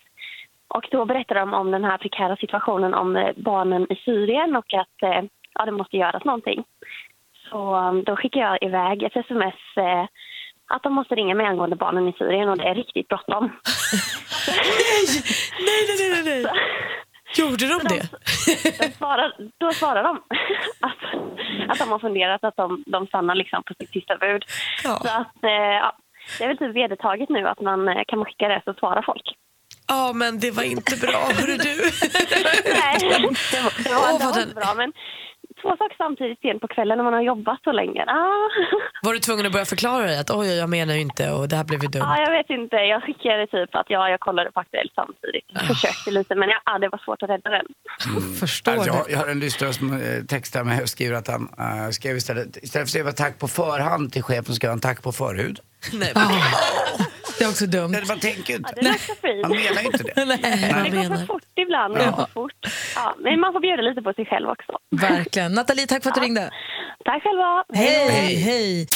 [0.69, 4.75] och då berättade de om den här prekära situationen om eh, barnen i Syrien och
[4.75, 5.23] att eh,
[5.55, 6.65] ja, det måste göras någonting.
[7.51, 10.07] Så um, då skickar jag iväg ett sms eh,
[10.67, 13.45] att de måste ringa mig angående barnen i Syrien och det är riktigt bråttom.
[15.59, 16.53] Nej, nej, nej, nej.
[17.39, 18.09] Gjorde de det?
[18.79, 20.17] Då svarar, då svarar de
[20.81, 21.03] att,
[21.71, 24.45] att de har funderat att de, de stannar liksom på sitt sista bud.
[24.85, 24.99] Ja.
[25.03, 25.97] Så att, ja,
[26.39, 29.23] det är väl typ vedertaget nu att man eh, kan skicka det så svarar folk.
[29.89, 31.75] Ja, men det var inte bra, hörru du.
[32.81, 32.99] Nej,
[33.53, 34.75] det var, det var, Åh, det var den- inte bra.
[34.77, 34.93] Men
[35.67, 38.03] två saker samtidigt sent på kvällen när man har jobbat så länge.
[38.09, 38.49] Ah.
[39.07, 41.57] Var du tvungen att börja förklara dig att oj, jag menar ju inte och det
[41.57, 42.03] här blev ju dumt?
[42.09, 42.77] Ja, jag vet inte.
[42.77, 45.47] Jag skickade typ att ja, jag kollade på Aktuellt samtidigt.
[45.73, 47.67] Försökte lite, men ja, det var svårt att rädda den.
[48.41, 49.13] Förstår Alltså, jag, det.
[49.13, 52.57] jag har en lyssnare som eh, textar mig och skriver att han eh, skrev istället,
[52.57, 55.59] istället för att skriva tack på förhand till chefen skrev han tack på förhud.
[55.93, 56.13] Nej,
[57.39, 57.97] Det är också dumt.
[58.09, 58.81] Man tänker ju Ja, inte.
[58.81, 59.43] det är också fint.
[59.43, 60.25] Han menar ju inte det.
[60.25, 61.95] Nej, Det går så fort ibland.
[61.95, 62.53] Det går så fort.
[62.95, 64.73] Ja, men man får bjuda lite på sig själv också.
[65.09, 65.53] Verkligen.
[65.53, 66.51] Nathalie, tack för att du ringde.
[67.05, 67.65] Tack själva.
[67.75, 68.87] Hej, hej.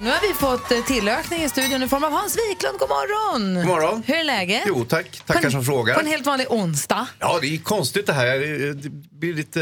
[0.00, 2.78] Nu har vi fått eh, tillökning i studion i form av Hans Wiklund.
[2.78, 3.54] God morgon!
[3.54, 4.02] God morgon.
[4.06, 4.62] Hur är läget?
[4.66, 5.94] Jo tack, tackar en- som frågar.
[5.94, 7.06] På en helt vanlig onsdag.
[7.18, 8.38] Ja, det är konstigt det här.
[8.74, 9.60] Det blir lite,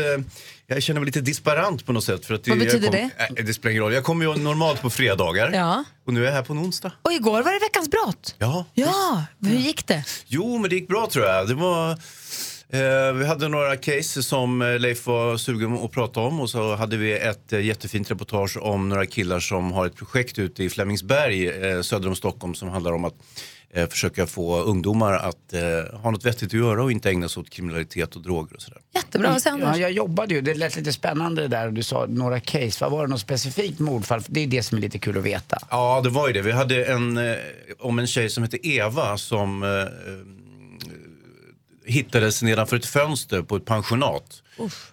[0.66, 2.26] jag känner mig lite disparant på något sätt.
[2.26, 3.92] För att Vad betyder kom, äh, det spelar ingen roll.
[3.94, 5.84] Jag kommer ju normalt på fredagar Ja.
[6.06, 6.92] och nu är jag här på en onsdag.
[7.02, 8.34] Och igår var det veckans brott.
[8.38, 8.64] Ja.
[8.74, 10.04] Ja, hur gick det?
[10.26, 11.48] Jo, men det gick bra tror jag.
[11.48, 11.98] Det var,
[13.14, 16.96] vi hade några case som eh, Leif var sugen att prata om och så hade
[16.96, 21.48] vi ett eh, jättefint reportage om några killar som har ett projekt ute i Flemingsberg
[21.48, 23.14] eh, söder om Stockholm som handlar om att
[23.70, 27.40] eh, försöka få ungdomar att eh, ha något vettigt att göra och inte ägna sig
[27.40, 28.80] åt kriminalitet och droger och sådär.
[28.94, 31.70] Jättebra, vad säger Ja, jag jobbade ju, det lät lite spännande det där.
[31.70, 34.20] Du sa några case, vad var det något specifikt mordfall?
[34.20, 35.58] För Det är det som är lite kul att veta.
[35.70, 36.42] Ja, det var ju det.
[36.42, 37.34] Vi hade en, eh,
[37.78, 39.86] om en tjej som hette Eva som eh, eh,
[41.84, 44.42] hittades nedanför ett fönster på ett pensionat.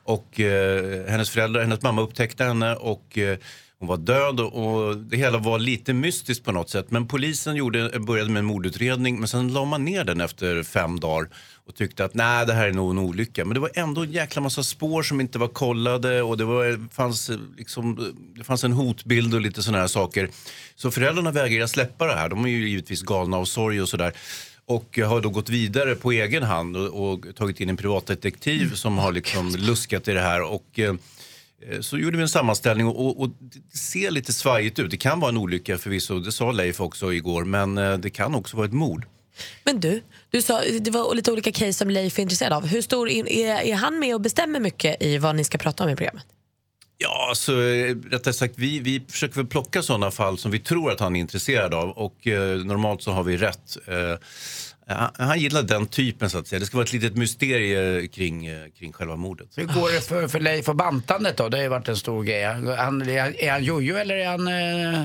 [0.04, 3.38] Och eh, hennes föräldrar, hennes mamma upptäckte henne och eh,
[3.82, 6.92] hon var död och, det hela var lite mystiskt på något sätt.
[6.92, 11.00] Men polisen gjorde, började med en mordutredning men sen la man ner den efter fem
[11.00, 11.30] dagar
[11.68, 13.46] och tyckte att nej det här är nog en olycka.
[13.46, 16.90] Men det var ändå en jäkla massa spår som inte var kollade och det, var,
[16.94, 20.30] fanns, eh, liksom, det fanns en hotbild och lite sådana här saker.
[20.76, 22.30] Så föräldrarna vägrade släppa det här.
[22.30, 24.14] De är ju givetvis galna av sorg och sådär.
[24.66, 28.76] Och har då gått vidare på egen hand och, och tagit in en privatdetektiv mm.
[28.76, 30.42] som har liksom luskat i det här.
[30.42, 30.96] Och, eh,
[31.82, 34.92] så gjorde vi en sammanställning och, och, det ser lite svajigt ut.
[34.92, 38.36] Det kan vara en olycka förvisso, det sa Leif också igår, men eh, det kan
[38.36, 39.06] också vara ett mord.
[39.64, 42.68] Men du, du sa, det var lite olika case som Leif är intresserad av.
[42.68, 45.90] Hur stor är, är han med och bestämmer mycket i vad ni ska prata om
[45.90, 46.26] i programmet?
[47.02, 50.92] Ja, alltså, eh, rättare sagt, vi, vi försöker väl plocka sådana fall som vi tror
[50.92, 53.78] att han är intresserad av och eh, normalt så har vi rätt.
[53.88, 54.16] Eh,
[54.88, 56.60] han, han gillar den typen så att säga.
[56.60, 59.48] Det ska vara ett litet mysterie kring, eh, kring själva mordet.
[59.56, 61.50] Hur går det för, för Leif och bantandet då?
[61.50, 62.44] Det har ju varit en stor grej.
[62.44, 62.78] Han, är,
[63.22, 64.48] han- är han jojo eller är han...
[64.48, 65.04] Eh...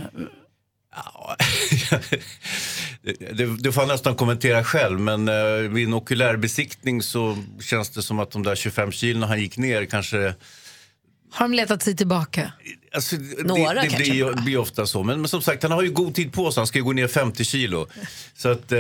[3.33, 8.03] Det, det får jag nästan kommentera själv, men eh, vid en okulärbesiktning så känns det
[8.03, 10.35] som att de där 25 kilona han gick ner kanske...
[11.37, 12.53] Har de letat sig tillbaka?
[12.95, 15.03] Alltså, Några det, det kanske blir, blir ofta så.
[15.03, 16.61] Men, men som sagt, han har ju god tid på sig.
[16.61, 17.87] Han ska ju gå ner 50 kilo.
[18.37, 18.79] Så att, eh,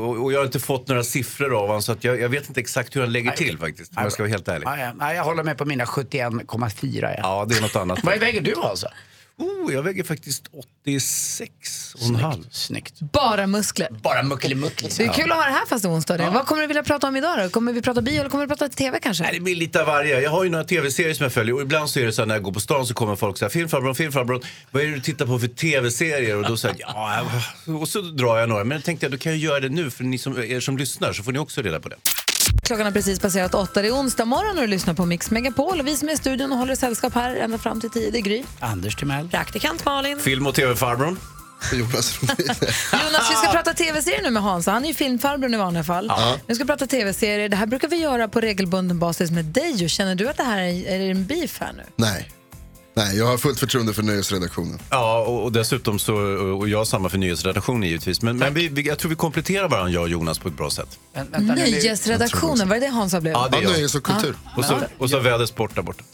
[0.00, 2.48] och, och jag har inte fått några siffror av honom så att jag, jag vet
[2.48, 3.96] inte exakt hur han lägger till faktiskt.
[3.96, 4.68] Om jag ska vara helt ärlig.
[4.96, 7.00] Nej, jag håller med på mina 71,4.
[7.02, 7.14] Ja.
[7.22, 7.98] Ja, det är något annat.
[8.04, 8.86] Vad väger du alltså?
[9.42, 10.44] Oh, jag väger faktiskt
[10.84, 12.44] 86 och en halv.
[12.50, 13.00] Snyggt.
[13.00, 13.88] Bara muskler.
[14.02, 14.88] Bara muckelimuckli.
[14.96, 16.16] Det är kul att ha det här fast det är onsdag.
[16.16, 16.30] det.
[16.30, 17.48] Vad kommer du vilja prata om idag då?
[17.48, 19.24] Kommer vi prata bio eller kommer vi prata tv kanske?
[19.24, 20.20] Nej, det blir lite av varje.
[20.20, 22.26] Jag har ju några tv-serier som jag följer och ibland så är det så här
[22.26, 24.94] när jag går på stan så kommer folk så här, filmfarbrorn, filmfarbrorn, vad är det
[24.94, 26.36] du tittar på för tv-serier?
[26.36, 27.26] Och då säger jag, ja,
[27.80, 28.64] och så drar jag några.
[28.64, 30.78] Men då tänkte jag, då kan jag göra det nu för ni som, er som
[30.78, 31.96] lyssnar så får ni också reda på det.
[32.62, 33.82] Klockan har precis passerat åtta.
[33.82, 35.80] Det är onsdag morgon och du lyssnar på Mix Megapol.
[35.80, 38.18] Och vi som är i studion och håller sällskap här ända fram till tio, det
[38.18, 38.42] är Gry.
[38.60, 39.28] Anders Timell.
[39.28, 40.18] Praktikant Malin.
[40.18, 41.18] Film och tv-farbrorn.
[41.72, 44.66] Jonas Jonas, vi ska prata tv-serier nu med Hans.
[44.66, 46.06] Han är ju filmfarbrorn i vanliga fall.
[46.08, 46.36] Ja.
[46.46, 47.48] Vi ska prata tv-serier.
[47.48, 49.88] Det här brukar vi göra på regelbunden basis med dig.
[49.88, 51.82] Känner du att det här är, är det en beef här nu?
[51.96, 52.30] Nej.
[52.94, 54.78] Nej, jag har fullt förtroende för nöjesredaktionen.
[54.90, 56.14] Ja, och, och dessutom så,
[56.60, 58.22] och jag har samma för nyhetsredaktionen givetvis.
[58.22, 60.70] Men, men vi, vi, jag tror vi kompletterar varandra, jag och Jonas, på ett bra
[60.70, 60.98] sätt.
[61.38, 63.32] Nöjesredaktionen, var det det Hansa blev?
[63.32, 63.72] Ja, det är jag.
[63.72, 64.34] nöjes och kultur.
[64.56, 66.04] Och så, och så vädersport där borta.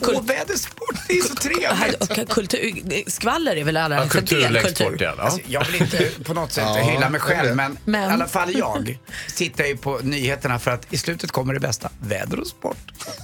[0.00, 2.02] Åh, vädersport, det är så trevligt.
[2.20, 4.90] Och kultur, skvaller är väl allra Ja, högsta kultur del längst kultur.
[4.90, 5.14] bort igen.
[5.16, 5.22] Ja.
[5.24, 8.26] Alltså, jag vill inte på något sätt Ja, hylla mig själv, men, Men- i alla
[8.28, 8.98] fall jag
[9.36, 11.90] tittar ju på nyheterna för att i slutet kommer det bästa.
[12.00, 12.76] Väder och sport.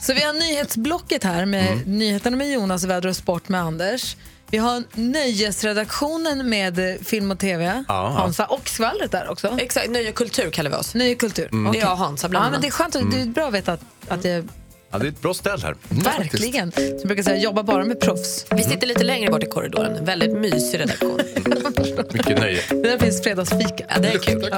[0.02, 1.98] Så vi har nyhetsblocket här med Mm.
[1.98, 4.16] nyheterna med Jonas, väder och sport med Anders.
[4.50, 8.08] Vi har nöjesredaktionen med eh, film och tv, ja.
[8.08, 9.56] Hansa, och skvallret där också.
[9.60, 10.94] Exakt, nöje och kultur kallar vi oss.
[10.94, 11.48] Nöje och kultur.
[11.52, 11.72] Mm.
[11.72, 12.62] Det är jag och Hansa bland Ja, men annat.
[12.62, 14.44] det är skönt, att- det är bra att veta att, att det
[14.90, 15.76] Ja, det är ett bra ställ här.
[15.88, 18.46] verkligen, som jag brukar säga, jobba bara med proffs.
[18.50, 19.96] Vi sitter lite längre bort i korridoren.
[19.96, 21.20] En väldigt mysig redaktion.
[22.12, 22.60] Mycket nöje.
[22.70, 23.84] Det där finns fredagsfika.
[23.88, 24.50] Ja, det är kul.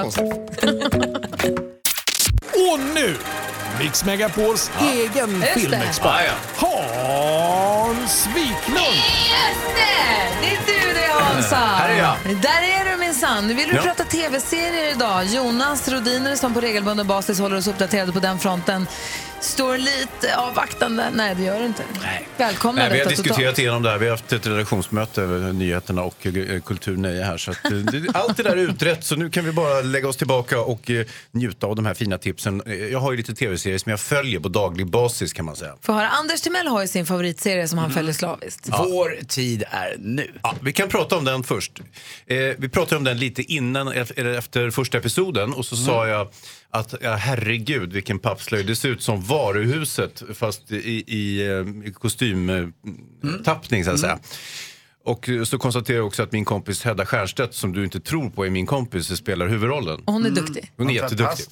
[2.58, 3.16] Och nu,
[3.78, 5.60] Mix Megapols egen Just det.
[5.60, 6.30] filmexpert.
[6.56, 8.96] Hans Wiklund!
[8.96, 10.40] Just det!
[10.42, 11.56] Det är du det Hansa!
[11.56, 12.16] Här är jag.
[12.42, 13.46] Där är du minsann.
[13.46, 13.82] Nu vill du Ja.
[13.82, 15.24] prata tv-serier idag.
[15.24, 18.86] Jonas Rodiner som på regelbunden basis håller oss uppdaterade på den fronten.
[19.40, 21.10] Står lite avvaktande.
[21.14, 21.82] Nej, det gör du inte.
[22.02, 22.28] Nej.
[22.36, 23.58] Välkomna Nej, vi har diskuterat totalt.
[23.58, 23.98] igenom det här.
[23.98, 27.36] Vi har haft ett redaktionsmöte över nyheterna och eh, kulturnöje här.
[27.38, 30.08] Så att, eh, det- allt det där är utrett så nu kan vi bara lägga
[30.08, 32.62] oss tillbaka och eh, njuta av de här fina tipsen.
[32.92, 35.74] Jag har ju lite tv-serier som jag följer på daglig basis kan man säga.
[35.82, 36.08] Få höra.
[36.08, 38.68] Anders Timell har ju sin favoritserie som han följer slaviskt.
[38.68, 40.30] Vår tid är nu.
[40.42, 41.72] Ja, vi kan prata om den först.
[42.26, 46.28] Eh, vi pratade om den lite innan, eller efter första episoden och så sa jag
[46.70, 48.66] att ja, herregud vilken pappslöjd.
[48.66, 54.18] Det ser ut som varuhuset fast i, i, eh, i kostymtappning så att säga.
[55.08, 58.46] Och så konstaterar jag också att min kompis Hedda Stiernstedt som du inte tror på
[58.46, 60.00] är min kompis, spelar huvudrollen.
[60.04, 60.72] Och hon är duktig.
[60.76, 61.46] Hon är Ja, jätteduktig.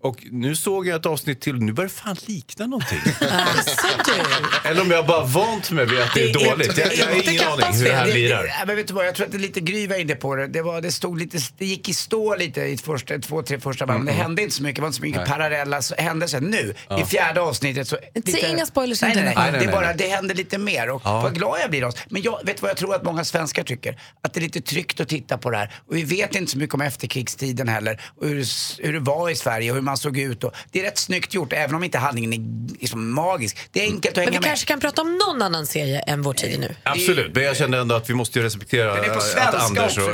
[0.00, 2.98] Och nu såg jag ett avsnitt till, nu börjar det fan likna någonting.
[4.64, 6.78] Eller om jag bara vant mig vid att det är dåligt.
[6.78, 8.42] Jag, jag har ingen aning hur det här lirar.
[8.42, 10.36] det, men vet du vad, jag tror att det är lite Gry var inne på
[10.36, 10.46] det.
[10.46, 13.86] Det, var, det, stod lite, det gick i stå lite i första, två, tre första
[13.86, 14.00] band.
[14.00, 15.28] Mm, Det hände inte så mycket, det var inte så mycket Nej.
[15.30, 16.40] parallella så- händelser.
[16.40, 17.00] Nu, Ja.
[17.00, 17.96] i fjärde avsnittet så...
[18.26, 19.40] Säg inga spoilers nej, inte nej, nu.
[19.40, 19.94] nej, Nej, nej, Det är nej, bara, nej.
[19.98, 21.20] det händer lite mer och Ja.
[21.22, 23.98] vad glad jag blir av Men jag vet vad jag tror att många svenskar tycker?
[24.22, 25.70] Att det är lite tryggt att titta på det här.
[25.88, 28.00] Och vi vet inte så mycket om efterkrigstiden heller.
[28.20, 30.44] Och hur, det- hur det var i Sverige och hur man såg ut.
[30.44, 32.32] Och det är rätt snyggt gjort, även om inte handlingen
[32.80, 33.58] är, så magisk.
[33.72, 34.48] Det är enkelt att Men hänga vi med.
[34.48, 36.74] kanske kan prata om någon annan serie än Vår tid är nu.
[36.82, 40.08] Absolut, men jag kände ändå att vi måste ju respektera att Anders, och,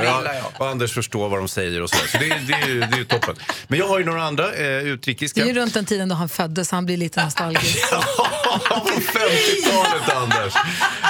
[0.61, 1.95] och Anders förstår vad de säger och så.
[2.07, 3.35] Så det, det, är ju, det är ju toppen.
[3.67, 5.39] Men jag har ju några andra eh, utrikiska.
[5.43, 7.77] Det är ju runt den tiden då han föddes, han blir lite nostalgisk.
[8.69, 10.53] På 50-talet Anders.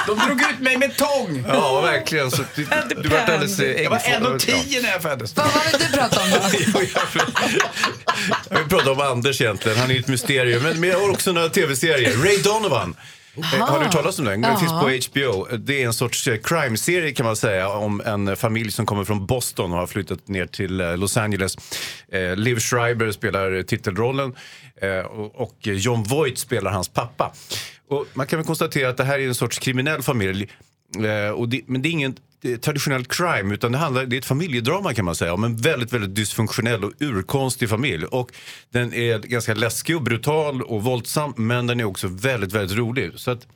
[0.06, 1.44] De drog ut mig med tång!
[1.48, 2.30] Ja, verkligen.
[2.30, 2.66] Så du,
[3.02, 5.36] du vart alldeles eh, Jag var äggfo- 1,10 när jag föddes.
[5.36, 6.36] Vad vad vill du prata om då?
[8.50, 10.62] Jag vill prata om Anders egentligen, han är ju ett mysterium.
[10.62, 12.12] Men, men jag har också några tv-serier.
[12.16, 12.94] Ray Donovan.
[13.36, 14.40] Eh, Har du hört talas om den?
[14.40, 15.56] Den finns på HBO.
[15.56, 19.26] Det är en sorts eh, crime-serie kan man säga om en familj som kommer från
[19.26, 21.56] Boston och har flyttat ner till Los Angeles.
[22.12, 24.34] Eh, Liv Schreiber spelar titelrollen
[24.82, 27.32] eh, och och John Voight spelar hans pappa.
[27.90, 30.48] Och man kan väl konstatera att det här är en sorts kriminell familj.
[30.96, 32.16] Eh, och det, men det är ingen
[32.60, 35.92] traditionell crime utan det, handlar, det är ett familjedrama kan man säga om en väldigt,
[35.92, 38.04] väldigt dysfunktionell och urkonstig familj.
[38.04, 38.32] Och
[38.70, 43.12] den är ganska läskig och brutal och våldsam men den är också väldigt, väldigt rolig.
[43.16, 43.46] Så att,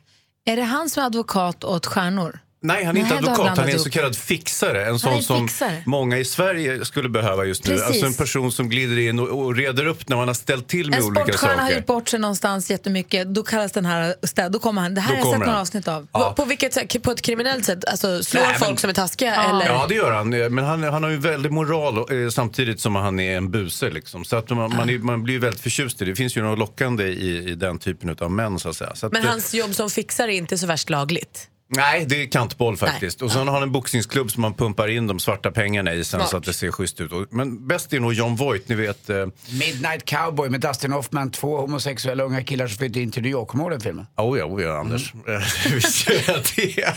[0.45, 2.39] Är det han som är advokat åt stjärnor?
[2.65, 4.87] Nej, han är inte Nej, advokat, han är en så kallad fixare.
[4.87, 5.83] En sån en som fixare.
[5.87, 7.71] många i Sverige skulle behöva just nu.
[7.71, 7.87] Precis.
[7.87, 10.91] Alltså en person som glider in och, och reder upp när man har ställt till
[10.91, 11.77] med En olika sportstjärna har saker.
[11.77, 13.35] gjort bort sig någonstans jättemycket.
[13.35, 14.53] Då kallas den här städ.
[14.53, 14.95] Då kommer han.
[14.95, 16.07] Det här Då har jag sett några avsnitt av.
[16.13, 16.33] Ja.
[16.37, 17.03] På vilket sätt?
[17.03, 17.85] På ett kriminellt sätt?
[17.85, 19.35] Alltså slår Nej, men- folk som är taskiga?
[19.35, 19.51] Ja.
[19.51, 19.67] Eller?
[19.67, 20.29] Ja, det gör han.
[20.55, 23.91] Men han, han har ju väldigt moral eh, samtidigt som han är en buse.
[23.91, 24.25] Liksom.
[24.25, 26.11] Så att man, man, är, man blir ju väldigt förtjust i det.
[26.11, 28.59] Det finns ju något lockande i, i den typen av män.
[28.59, 28.95] Så att säga.
[28.95, 31.49] Så att, Men eh, hans jobb som fixare är inte så värst lagligt.
[31.69, 33.23] Nej, det är kantboll faktiskt.
[33.23, 36.21] Och sen har han en boxningsklubb som man pumpar in de svarta pengarna i sen
[36.21, 36.31] Smart.
[36.31, 37.11] så att det ser schysst ut.
[37.31, 39.11] Men bäst är nog John Voight, ni vet.
[39.11, 39.27] Eh,
[39.59, 43.49] Midnight Cowboy med Dustin Hoffman, två homosexuella unga killar som flyttar in till New York.
[43.49, 44.07] Kommer den filmen?
[44.17, 45.13] Oh ja, oh ja, Anders.
[45.75, 46.95] Visst gör jag det.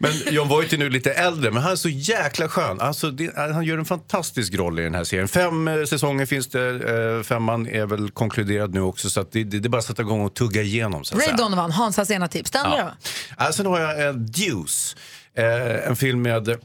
[0.00, 2.80] Men John Voight är nu lite äldre, men han är så jäkla skön.
[2.80, 5.28] Alltså, det, han gör en fantastisk roll i den här serien.
[5.28, 7.16] Fem eh, säsonger finns det.
[7.16, 9.84] Eh, femman är väl konkluderad nu också, så att det, det, det är bara att
[9.84, 11.04] sätta igång och tugga igenom.
[11.04, 11.36] Så att Ray säga.
[11.36, 12.50] Donovan, Hansas ena tips.
[12.50, 12.90] Den Ja.
[13.46, 13.52] då?
[13.52, 14.96] Sen har jag eh, Deuce.
[15.36, 16.48] Eh, en film med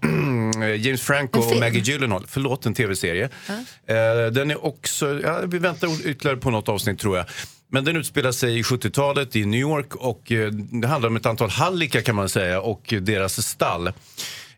[0.80, 1.60] James Franco och?
[1.60, 2.26] Maggie Gyllenhaal.
[2.28, 3.30] Förlåt, en tv-serie.
[3.88, 7.26] Eh, den är också, ja, vi väntar ytterligare på något avsnitt tror jag.
[7.74, 11.26] Men den utspelar sig i 70-talet i New York och eh, det handlar om ett
[11.26, 13.92] antal hallickar kan man säga och deras stall.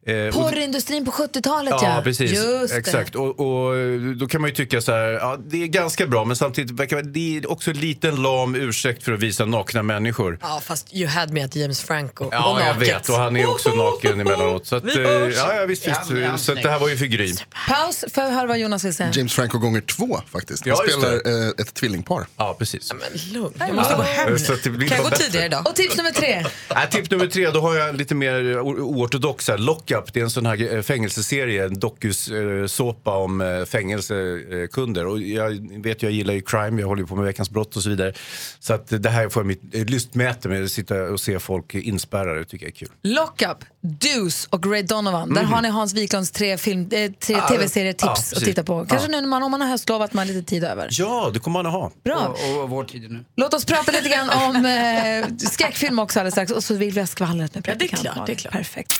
[0.05, 2.31] Eh, Porrindustrin på 70-talet Ja, precis.
[2.31, 2.73] Just.
[2.73, 3.15] Exakt.
[3.15, 3.73] Och, och
[4.19, 7.01] då kan man ju tycka så här, ja, det är ganska bra men samtidigt verkar
[7.01, 10.39] det är också en liten lam ursäkt för att visa nakna människor.
[10.41, 12.29] Ja, fast you had me att James Franco.
[12.31, 13.09] Ja, och jag vet.
[13.09, 14.67] Och han är också naken emellanåt.
[14.67, 15.99] Så, att, Vi eh, ja, ja, visst, visst.
[16.23, 17.35] Ja, Så att det här var ju för Gry.
[17.67, 19.09] Paus för att höra vad Jonas vill säga.
[19.13, 20.65] James Franco gånger två faktiskt.
[20.65, 22.25] Han Ja, just spelar eh, ett tvillingpar.
[22.37, 22.93] Ja, precis.
[22.93, 24.77] Men lugn, jag måste gå hem Eh, Så att det nu.
[24.77, 25.23] blir Kan jag gå bättre.
[25.25, 25.67] tidigare idag?
[25.67, 26.45] Och tips nummer tre.
[26.75, 29.57] Nej, tips nummer tre, då har jag lite mer o- oortodox här.
[29.93, 35.06] Lockup, det är en sån här eh, fängelseserie, en dokusåpa om eh, fängelsekunder.
[35.08, 37.89] Och jag vet, jag gillar ju crime, jag håller på med Veckans brott och så
[37.89, 38.13] vidare.
[38.60, 41.75] Så att det här får jag mitt eh, lystmäte med, att sitta och se folk
[41.75, 42.89] inspärrade, det tycker jag är kul.
[43.01, 45.34] Lockup, Deuce och Ray Donovan.
[45.34, 48.86] Där har ni Hans Wiklunds tre, film, eh, tre Ja, tv-serietips ja, att titta på.
[48.86, 49.12] Kanske Ja.
[49.15, 50.88] nu när man, om man har höstlov att man har lite tid över.
[50.91, 51.91] Ja, det kommer man att ha.
[52.03, 52.36] Bra.
[52.56, 53.25] Och, och vår tid nu.
[53.36, 56.51] Låt oss prata lite grann om eh, skräckfilm också alldeles strax.
[56.51, 58.53] Och så vill vi ha skvallret med Ja, det är praktikant klart, det är klart.
[58.53, 58.93] Perfekt.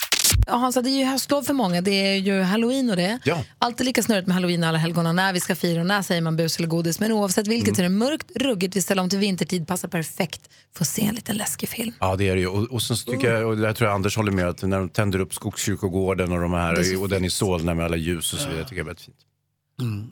[0.48, 1.82] Ja, Hansa, det är ju höstlov för många.
[1.82, 3.19] Det är ju halloween och det.
[3.26, 3.43] Ja.
[3.60, 6.22] Alltid lika snurrigt med halloween och alla helgona när vi ska fira och när säger
[6.22, 7.00] man bus eller godis.
[7.00, 7.80] Men oavsett vilket Mm.
[7.80, 10.41] är det mörkt, ruggigt, vi ställer om till vintertid, passar perfekt
[10.78, 11.93] för att se en liten läskig film.
[12.00, 12.48] Ja, det är det ju.
[12.48, 14.80] Och, och sen så tycker jag, och där tror jag Anders håller med, att när
[14.80, 18.39] de tänder upp Skogskyrkogården och de här, och den i Solna med alla ljus och
[18.39, 19.17] så vidare, tycker jag är väldigt fint.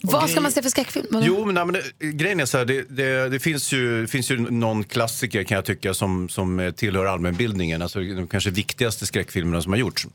[0.02, 1.08] Vad ska man se för skräckfilm?
[1.22, 4.32] Jo, men, nej, men det, grejen är så här, det, det, det finns, ju, finns
[4.32, 9.06] ju någon klassiker kan jag tycka som, som eh, tillhör allmänbildningen, alltså de kanske viktigaste
[9.06, 10.08] skräckfilmerna som har gjorts.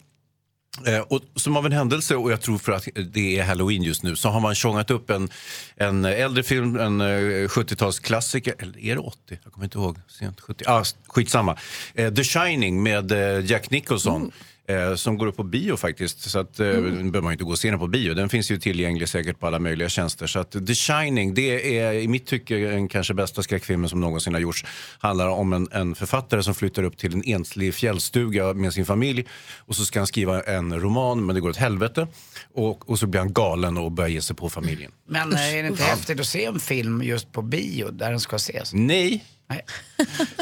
[0.84, 4.02] Eh, och som av en händelse, och jag tror för att det är halloween just
[4.02, 5.28] nu, så har man tjongat upp en,
[5.76, 7.04] en äldre film, en eh,
[7.48, 9.38] 70-talsklassiker, eller är det 80?
[9.44, 9.98] Jag kommer inte ihåg.
[10.08, 10.64] Sent 70.
[10.66, 11.56] Ah, skitsamma.
[11.94, 14.32] Eh, The Shining med eh, Jack Nicholson.
[14.68, 16.30] Eh, som går upp på bio faktiskt.
[16.30, 18.14] Så att, eh, Nu behöver man ju inte gå och se den på bio.
[18.14, 20.26] Den finns ju tillgänglig säkert på alla möjliga tjänster.
[20.26, 24.34] Så att The Shining, det är i mitt tycke den kanske bästa skräckfilmen som någonsin
[24.34, 24.64] har gjorts.
[24.98, 29.24] Handlar om en, en författare som flyttar upp till en enslig fjällstuga med sin familj.
[29.58, 32.06] Och så ska han skriva en roman, men det går åt helvete.
[32.54, 34.92] Och, och så blir han galen och börjar ge sig på familjen.
[35.08, 38.20] Men eh, är det inte häftigt att se en film just på bio där den
[38.20, 38.72] ska ses?
[38.74, 39.24] Nej.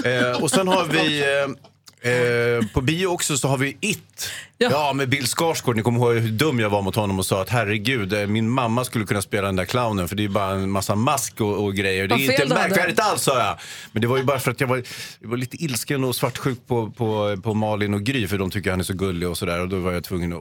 [0.04, 1.24] Eh, och sen har vi...
[1.24, 1.73] Eh,
[2.04, 4.30] Eh, på bio också så har vi It.
[4.58, 4.92] Ja.
[4.92, 5.76] med Bill Skarsgård.
[5.76, 8.48] Ni kommer ihåg hur dum jag var mot honom och sa att herregud, eh, min
[8.50, 11.64] mamma skulle kunna spela den där clownen för det är bara en massa mask och,
[11.64, 12.08] och grejer.
[12.08, 13.58] Det är inte märkvärdigt alls sa jag.
[13.92, 14.82] Men det var ju bara för att jag var,
[15.20, 18.70] jag var lite ilsken och svartsjuk på, på, på Malin och Gry för de tycker
[18.70, 19.60] han är så gullig och sådär.
[19.60, 20.40] Och då var jag tvungen att,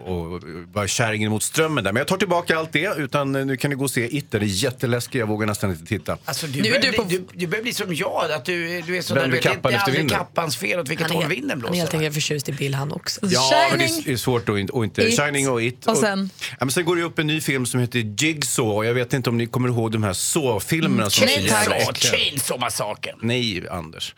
[0.73, 1.91] vara kärringen mot strömmen där.
[1.91, 4.32] Men jag tar tillbaka allt det utan eh, nu kan ni gå och se It.
[4.32, 6.17] Den är jätteläskig, jag vågar nästan inte titta.
[6.26, 8.82] Alltså, du, Nu är börjar du på- du, du börjar bli som jag, att du,
[8.82, 10.17] du är så där, du vet, det är aldrig vinden.
[10.17, 11.76] kappans fel åt vilket håll vinden han är blåser.
[11.78, 13.19] helt enkelt förtjust i Bill han också.
[13.23, 13.71] Ja,
[14.06, 14.74] det är- svårt att inte...
[14.74, 15.20] Och inte It.
[15.20, 15.88] Shining och It.
[15.88, 16.30] Och sen?
[16.50, 18.76] Ja, men sen går det upp en ny film som heter Jigsaw.
[18.76, 21.54] Och Jag vet inte om ni kommer ihåg de här Saw-filmerna som Så, äckliga.
[21.94, 23.16] Chainsaw-massakern.
[23.22, 24.16] Nej, Anders.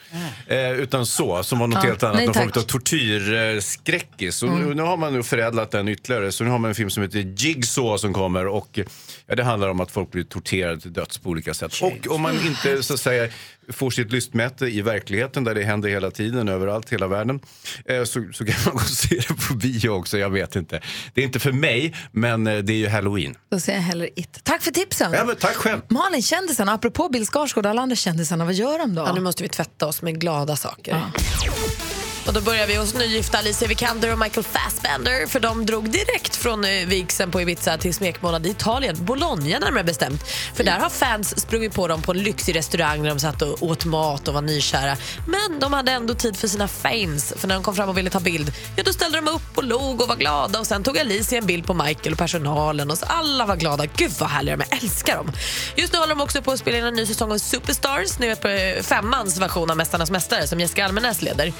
[0.48, 2.16] Eh, utan så, som var något helt annat.
[2.16, 4.44] nej, någon form av tortyrskräckis.
[4.44, 6.32] Och nu, nu har man nu förädlat den ytterligare.
[6.32, 8.48] Så nu har man en film som heter Jigsaw som kommer.
[8.48, 8.80] Och
[9.26, 11.74] ja, det handlar om att folk blir torterade till döds på olika sätt.
[11.82, 13.30] Och om man inte så att säga
[13.70, 17.40] får sitt lystmäte i verkligheten där det händer hela tiden, överallt, hela världen.
[17.86, 20.82] Eh, så, så kan man gå och se det på bio också, jag vet inte.
[21.14, 23.36] Det är inte för mig, men eh, det är ju halloween.
[23.52, 24.40] Då säger jag hellre It.
[24.44, 25.14] Tack för tipsen.
[25.14, 25.82] Ja, men tack själv.
[25.90, 29.02] Malin, kändisarna, apropå Bill Skarsgård och alla andra kändisarna, vad gör de då?
[29.02, 31.02] Ja, nu måste vi tvätta oss med glada saker.
[32.28, 36.36] Och då börjar vi hos nygifta Alicia Vikander och Michael Fassbender för de drog direkt
[36.36, 40.24] från eh, vigseln på Ibiza till smekmånad i Italien, Bologna närmare bestämt.
[40.54, 43.64] För där har fans sprungit på dem på en lyxig restaurang där de satt och
[43.64, 44.98] åt mat och var nykära.
[45.28, 48.10] Men de hade ändå tid för sina fans för när de kom fram och ville
[48.10, 50.98] ta bild, ja då ställde de upp och log och var glada och sen tog
[50.98, 53.86] Alicia en bild på Michael och personalen och så alla var glada.
[53.96, 55.32] Gud vad härliga de är, jag älskar dem.
[55.76, 58.28] Just nu håller de också på att spela in en ny säsong av Superstars, ni
[58.28, 61.54] vet på eh, femmans version av Mästarnas mästare som Jessica Almenäs leder.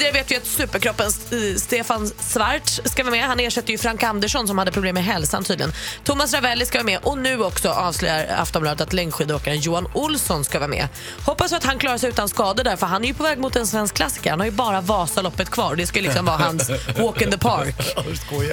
[0.00, 3.24] Tidigare vet vi att superkroppen eh, Stefan Svarts ska vara med.
[3.24, 5.72] Han ersätter ju Frank Andersson som hade problem med hälsan tydligen.
[6.04, 10.58] Thomas Ravelli ska vara med och nu också avslöjar Aftonbladet att längdskidåkaren Johan Olsson ska
[10.58, 10.88] vara med.
[11.26, 13.56] Hoppas att han klarar sig utan skador där för han är ju på väg mot
[13.56, 14.30] en svensk klassiker.
[14.30, 15.76] Han har ju bara Vasaloppet kvar.
[15.76, 17.74] Det ska liksom vara hans walk in the park.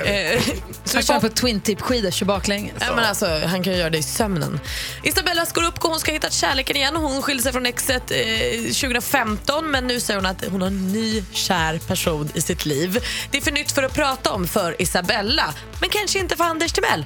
[0.07, 0.41] Eh,
[0.83, 2.73] så Han kör på twin tip skidor, kör baklänges.
[2.79, 4.59] Ja, men alltså, han kan ju göra det i sömnen.
[5.03, 6.95] Isabella Scorupco hon ska ha hittat kärleken igen.
[6.95, 8.17] Hon skilde sig från exet eh,
[8.57, 13.03] 2015 men nu säger hon att hon har en ny kär person i sitt liv.
[13.31, 16.71] Det är för nytt för att prata om för Isabella, men kanske inte för Anders
[16.71, 17.05] Timell.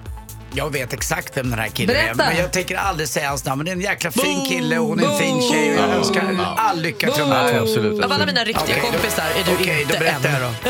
[0.53, 2.25] Jag vet exakt vem den här killen är, Berätta.
[2.29, 3.57] men jag tänker aldrig säga hans namn.
[3.57, 5.89] Men det är en jäkla fin kille och hon är en fin tjej och jag
[5.95, 7.51] önskar all lycka till de här
[7.97, 8.03] två.
[8.05, 10.41] Av alla mina riktiga Okej, då- kompisar är du Okej, inte då berättar en.
[10.41, 10.69] jag då.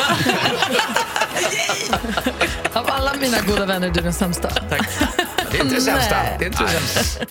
[2.79, 4.49] Av alla mina goda vänner är du den sämsta.
[5.51, 6.15] Det är inte det sämsta.
[6.23, 6.35] Nej.
[6.39, 7.25] Det är inte det sämsta.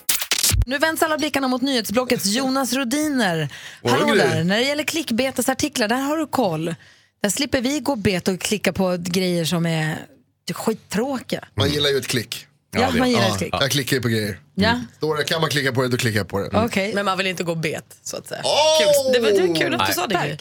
[0.71, 3.49] Nu vänds alla blickarna mot nyhetsblockets Jonas Rodiner.
[3.85, 6.75] Hallå där, när det gäller klickbetesartiklar, där har du koll.
[7.23, 9.99] Där slipper vi gå bet och klicka på grejer som är
[10.53, 11.45] skittråkiga.
[11.55, 12.47] Man gillar ju ett klick.
[12.71, 13.55] Ja, man gillar ett klick.
[13.61, 14.39] Jag klickar ju på grejer.
[14.55, 14.81] Ja.
[14.97, 16.49] Står det, kan man klicka på det, då klickar jag på det.
[16.49, 16.65] Mm.
[16.65, 16.95] Okej.
[16.95, 18.43] Men man vill inte gå bet, så att säga.
[18.45, 18.51] Åh!
[18.79, 19.13] Kul.
[19.13, 19.95] Det, var, det var kul att du Nej.
[19.95, 20.39] sa det.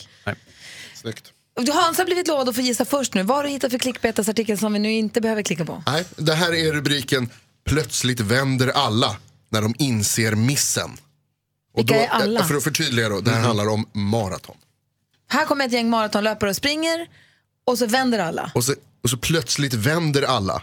[0.96, 1.34] Snyggt.
[1.56, 3.24] Du, Hans har blivit lovad att få gissa först nu.
[3.24, 5.84] Vad har du hittat för klickbetesartikel som vi nu inte behöver klicka på?
[5.88, 7.30] Nej, det här är rubriken
[7.70, 9.16] Plötsligt vänder alla
[9.50, 10.92] när de inser missen.
[11.74, 12.40] Och Vilka då, är alla?
[12.40, 14.58] eh, För att förtydliga då, det här handlar om maraton.
[15.32, 17.08] Här kommer ett gäng maratonlöpare och springer
[17.66, 18.52] och så vänder alla.
[18.56, 20.62] Och så, och så plötsligt vänder alla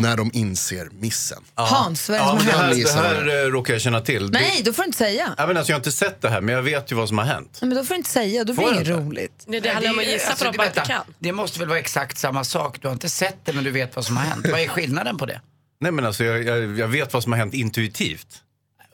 [0.00, 1.42] när de inser missen.
[1.54, 3.24] Hans, vad är det Ja, som men har det, här, hänt?
[3.26, 4.30] det här eh, råkar jag känna till.
[4.30, 5.34] Nej, Det, då får du inte säga.
[5.38, 7.18] ja, men alltså, jag har inte sett det här, men jag vet ju vad som
[7.18, 7.58] har hänt.
[7.62, 9.06] Nej, men då får du inte säga, då blir Får det jag inget inte?
[9.08, 9.44] roligt.
[9.46, 10.92] Det, det handlar om att gissa Alltså, för att de inte vänta.
[10.94, 11.14] kan.
[11.18, 12.78] Det måste väl vara exakt samma sak?
[12.82, 14.46] Du har inte sett det men du vet vad som har hänt.
[14.52, 15.40] Vad är skillnaden på det?
[15.80, 18.26] Nej men alltså jag, jag, jag vet vad som har hänt intuitivt.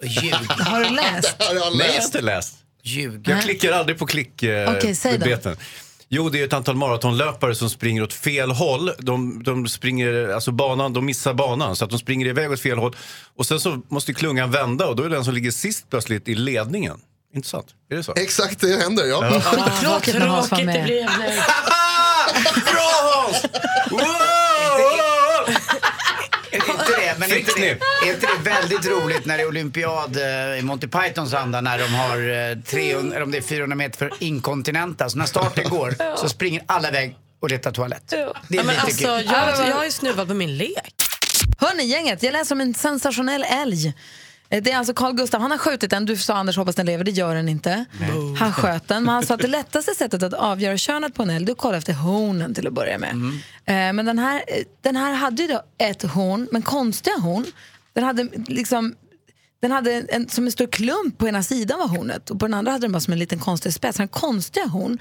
[0.03, 0.35] Ljug.
[0.49, 1.43] Har du läst?
[1.43, 2.07] Har jag Nej, jag har läst?
[2.15, 2.55] inte läst.
[2.83, 3.29] Ljug.
[3.29, 5.25] Jag klickar aldrig på klick eh, säg då.
[5.25, 5.57] beten.
[6.09, 8.91] Jo, det är ett antal maratonlöpare som springer åt fel håll.
[8.99, 12.79] De, de, springer, alltså banan, de missar banan så att de springer iväg åt fel
[12.79, 12.97] håll.
[13.37, 16.29] Och sen så måste klungan vända och då är det den som ligger sist plötsligt
[16.29, 17.01] i ledningen.
[17.35, 17.67] Inte sant?
[17.91, 18.15] Är det så?
[18.17, 19.19] Exakt det händer, ja.
[19.23, 19.31] Ja.
[19.31, 20.87] När Hans var Tråkigt det med.
[20.89, 21.01] nu.
[22.73, 23.43] Bra Hans!
[27.23, 27.53] Är det inte?
[27.57, 30.87] Men inte det, är inte det väldigt roligt när det är olympiad eh, i Monty
[30.87, 35.09] Pythons anda när de har eh, 300, eller om det är 400 meter för inkontinenta.
[35.11, 38.03] Så när starten går så springer alla iväg och letar toalett.
[38.09, 39.09] Det är Ja, men lite alltså, kul.
[39.33, 40.95] jag, jag har ju snuvat på min lek.
[41.59, 43.95] Hörni gänget, jag läser om en sensationell älg.
[44.55, 46.05] Eh, Det är alltså Carl Gustav, han har skjutit den.
[46.07, 47.05] Du sa Anders, hoppas den lever.
[47.05, 47.85] Det gör den inte.
[48.39, 51.31] Han sköt den, men han sa att det lättaste sättet att avgöra könet på en
[51.31, 53.11] älg det är att kolla efter hornen till att börja med.
[53.65, 57.45] Eh, Men den här, eh, den här hade ju då ett horn, men konstiga horn.
[57.93, 58.95] Den hade liksom
[59.63, 62.55] den hade en, som en stor klump på ena sidan var hornet och på den
[62.55, 63.97] andra hade den bara som en liten konstig spets.
[63.99, 64.99] Den konstiga horn.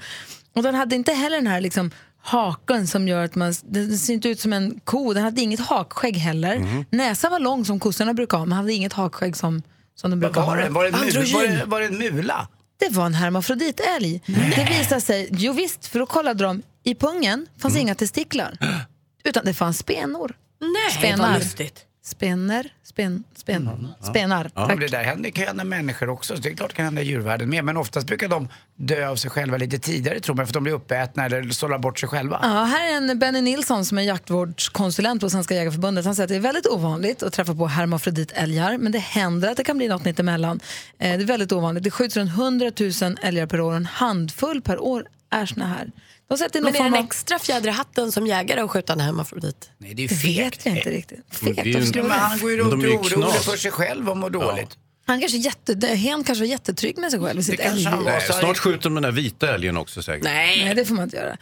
[0.54, 1.90] Och den hade inte heller den här liksom
[2.24, 5.12] haken som gör att man, den ser inte ut som en ko.
[5.12, 6.84] Den hade inget hakskägg heller.
[6.90, 9.62] Näsan var lång som kossorna brukar ha men hade inget hakskägg som,
[9.94, 10.56] som de brukar var ha.
[10.56, 10.68] det?
[10.68, 12.48] Var det, var, det, var det en mula?
[12.76, 14.22] Det var en hermafroditälg.
[14.26, 18.58] Det visade sig, jo visst, för då kollade de, i pungen fanns inga testiklar.
[19.24, 20.36] Utan det fanns spenor.
[20.60, 21.30] Nej, Spenar.
[21.30, 21.84] vad lustigt.
[22.06, 24.50] Spener, spen, spen, spenar.
[24.54, 24.68] Ja, Tack.
[24.68, 26.36] men det där händer, kan hända människor också.
[26.36, 27.64] Så det är klart det kan hända i djurvärlden med.
[27.64, 30.72] Men oftast brukar de dö av sig själva lite tidigare tror man för de blir
[30.72, 32.38] uppätna eller sållar bort sig själva.
[32.42, 36.04] Ja, här är en Benny Nilsson som är jaktvårdskonsulent på Svenska Jägareförbundet.
[36.04, 39.56] Han säger att det är väldigt ovanligt att träffa på hermafroditälgar, men det händer att
[39.56, 40.60] det kan bli något mittemellan.
[40.98, 41.84] Eh, det är väldigt ovanligt.
[41.84, 45.90] Det skjuts runt 100 000 älgar per år, en handfull per år är såna här.
[46.28, 47.04] De sätter någon Men är det form en av...
[47.04, 49.70] extra fjäder i hatten som jägare att skjuta en hermafrodit?
[49.78, 50.38] Nej, det är Det fegt.
[50.38, 51.20] vet jag inte riktigt.
[51.30, 52.42] Fegt, det är ju- varför skulle Men det vara han det?
[52.42, 53.44] går ju Men runt de är ju och orolig knas.
[53.44, 54.78] för sig själv och mår dåligt.
[55.06, 58.04] Han kanske, jätte, det- hen kanske var jättetrygg med sig själv sitt kanske han älgliv.
[58.04, 58.18] var.
[58.18, 60.24] Nej, så är snart det- skjuter de den där vita älgen också säkert.
[60.24, 60.64] Nej.
[60.64, 61.32] Nej, det får man inte göra.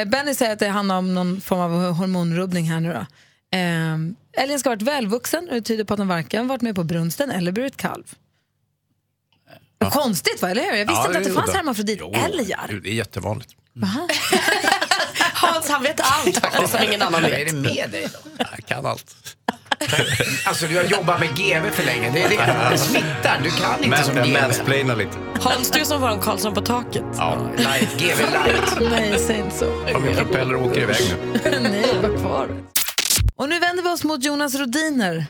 [0.00, 3.06] Eh, Benny säger att det handlar om någon form av hormonrubbning här nu då.
[3.58, 6.74] Eh, älgen ska ha varit välvuxen och det tyder på att den varken varit med
[6.74, 8.04] på brunsten eller burit kalv.
[9.92, 10.72] Konstigt va, eller hur?
[10.78, 12.80] Jag visste inte att det fanns hermafroditälgar.
[12.82, 13.50] Det är jättevanligt.
[15.34, 17.54] Hans han vet allt faktiskt som ingen annan Vad är det vet.
[17.54, 18.18] med dig då?
[18.38, 19.14] Jag kan allt.
[20.44, 22.10] Alltså du har jobbat med GV för länge.
[22.10, 22.70] Det är det.
[22.70, 23.40] Det smittar.
[23.42, 24.32] Du kan inte som Men, GV.
[24.42, 25.10] mansplaina lite.
[25.40, 27.04] Hans du är som våran Karlsson på taket.
[27.16, 27.38] Ja.
[27.56, 28.90] Light, GV light.
[28.90, 29.84] Nej, säg inte så.
[29.92, 30.96] Ja, Min propeller åker iväg
[31.42, 31.60] nu.
[31.60, 32.48] Nej, var kvar.
[33.36, 35.26] Och nu vänder vi oss mot Jonas Rodiner.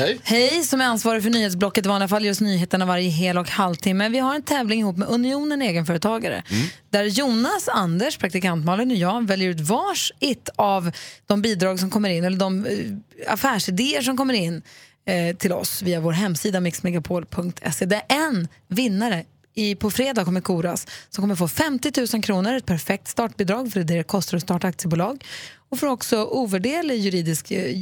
[0.00, 0.18] Hej.
[0.22, 4.08] Hej, som är ansvarig för nyhetsblocket i vanliga fall just nyheterna varje hel och halvtimme.
[4.08, 6.42] Vi har en tävling ihop med Unionen Egenföretagare
[6.90, 10.90] där Jonas, Anders, praktikant Malin och jag väljer ut vars ett av
[11.26, 14.62] de bidrag som kommer in eller de eh, affärsidéer som kommer in
[15.06, 19.24] eh, till oss via vår hemsida mixmegapol.se där en vinnare
[19.54, 23.80] i, på fredag kommer koras som kommer få 50 000 kronor, ett perfekt startbidrag för
[23.80, 25.24] det är det det kostar att starta aktiebolag
[25.70, 27.76] och får också ovärderlig juridisk eh,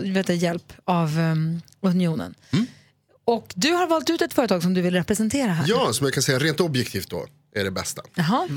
[0.00, 2.34] vet du, hjälp av um, Unionen.
[3.24, 5.64] Och du har valt ut ett företag som du vill representera här.
[5.68, 8.02] Ja, som jag kan säga rent objektivt då är det bästa.
[8.14, 8.48] Jaha.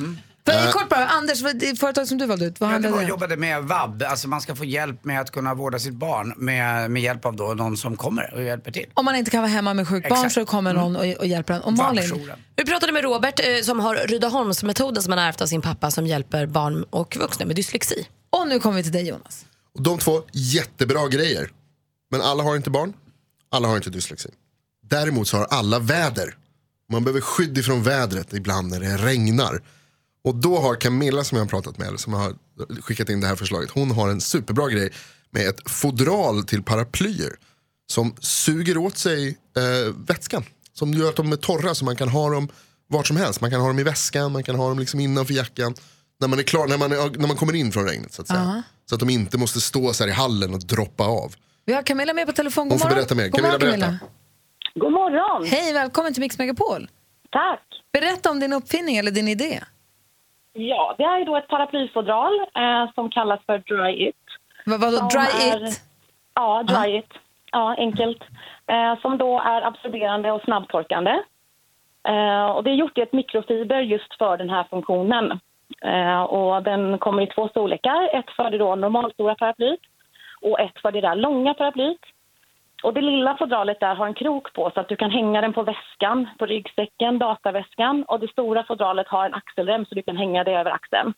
[0.51, 3.07] För, kort bara, Anders, vad- det företag som du valde ut, vad Ja, det om?
[3.07, 6.91] jobbade med vab, alltså man ska få hjälp med att kunna vårda sitt barn med,
[6.91, 8.85] med hjälp av då någon som kommer och hjälper till.
[8.93, 10.33] Om man inte kan vara hemma med sjukt barn Exakt.
[10.33, 11.61] så kommer någon och, och hjälper en.
[11.61, 12.29] Och Malin.
[12.55, 15.91] Vi pratade med Robert eh, som har Rydaholmsmetoden som han har ärvt av sin pappa
[15.91, 18.07] som hjälper barn och vuxna med dyslexi.
[18.29, 19.45] och nu kommer vi till dig Jonas.
[19.75, 21.49] Och de två, jättebra grejer.
[22.11, 22.93] Men alla har inte barn,
[23.51, 24.29] alla har inte dyslexi.
[24.89, 26.35] Däremot så har alla väder.
[26.91, 29.61] Man behöver skydd ifrån vädret ibland när det regnar.
[30.27, 32.33] Och då har Camilla som jag har pratat med, som har
[32.81, 34.93] skickat in det här förslaget, hon har en superbra grej
[35.31, 37.35] med ett fodral till paraplyer.
[37.91, 40.43] Som suger åt sig eh, vätskan.
[40.73, 42.49] Som gör att de är torra så man kan ha dem
[42.87, 43.41] vart som helst.
[43.41, 45.73] Man kan ha dem i väskan, man kan ha dem liksom innanför jackan.
[46.19, 48.27] När man, är klar, när, man är, när man kommer in från regnet så att
[48.27, 48.39] säga.
[48.39, 48.61] Ja.
[48.89, 51.35] Så att de inte måste stå så här i hallen och droppa av.
[51.65, 52.69] Vi har Camilla med på telefon.
[52.69, 52.97] God Hon får morgon.
[52.97, 53.27] berätta mer.
[53.27, 53.85] God Camilla, morgon, berätta.
[53.85, 53.99] Camilla.
[54.75, 55.47] God morgon.
[55.47, 56.89] Hej, välkommen till Mix Megapol.
[57.31, 57.63] Tack.
[57.93, 59.63] Berätta om din uppfinning eller din idé.
[60.59, 64.15] Ja, det är då ett paraplyfodral eh, som kallas för Dry It.
[64.65, 65.81] Vad vadå, Som dry är- it?
[66.33, 67.13] Ja, Dry It.
[67.51, 68.23] Ja, enkelt.
[68.67, 71.11] Eh, som då är absorberande och snabbtorkande.
[72.07, 75.39] Eh, och det är gjort i ett mikrofiber just för den här funktionen.
[75.81, 78.09] Eh, och den kommer i två storlekar.
[78.15, 79.79] Ett för det då normalstora paraplyt
[80.41, 82.01] och ett för det där långa paraplyt.
[82.83, 85.53] Och det lilla fodralet där har en krok på så att du kan hänga den
[85.53, 88.03] på väskan, på ryggsäcken, dataväskan.
[88.03, 91.13] Och det stora fodralet har en axelrem så du kan hänga det över axeln.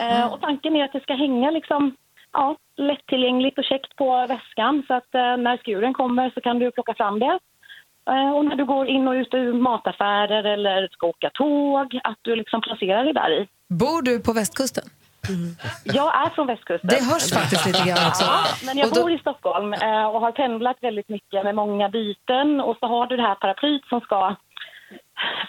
[0.00, 1.96] Eh, och tanken är att det ska hänga liksom,
[2.32, 6.70] ja, lättillgängligt och käckt på väskan så att eh, när skuren kommer så kan du
[6.70, 7.38] plocka fram det.
[8.10, 12.18] Eh, och när du går in och ut ur mataffärer eller ska åka tåg, att
[12.22, 13.48] du liksom placerar det där i.
[13.68, 14.84] Bor du på västkusten?
[15.84, 16.88] Jag är från västkusten.
[16.90, 18.24] Det hörs faktiskt lite grann också.
[18.24, 21.88] Ja, men jag då- bor i Stockholm eh, och har pendlat väldigt mycket med många
[21.88, 22.60] byten.
[22.60, 24.36] Och så har du det här paraplyt som ska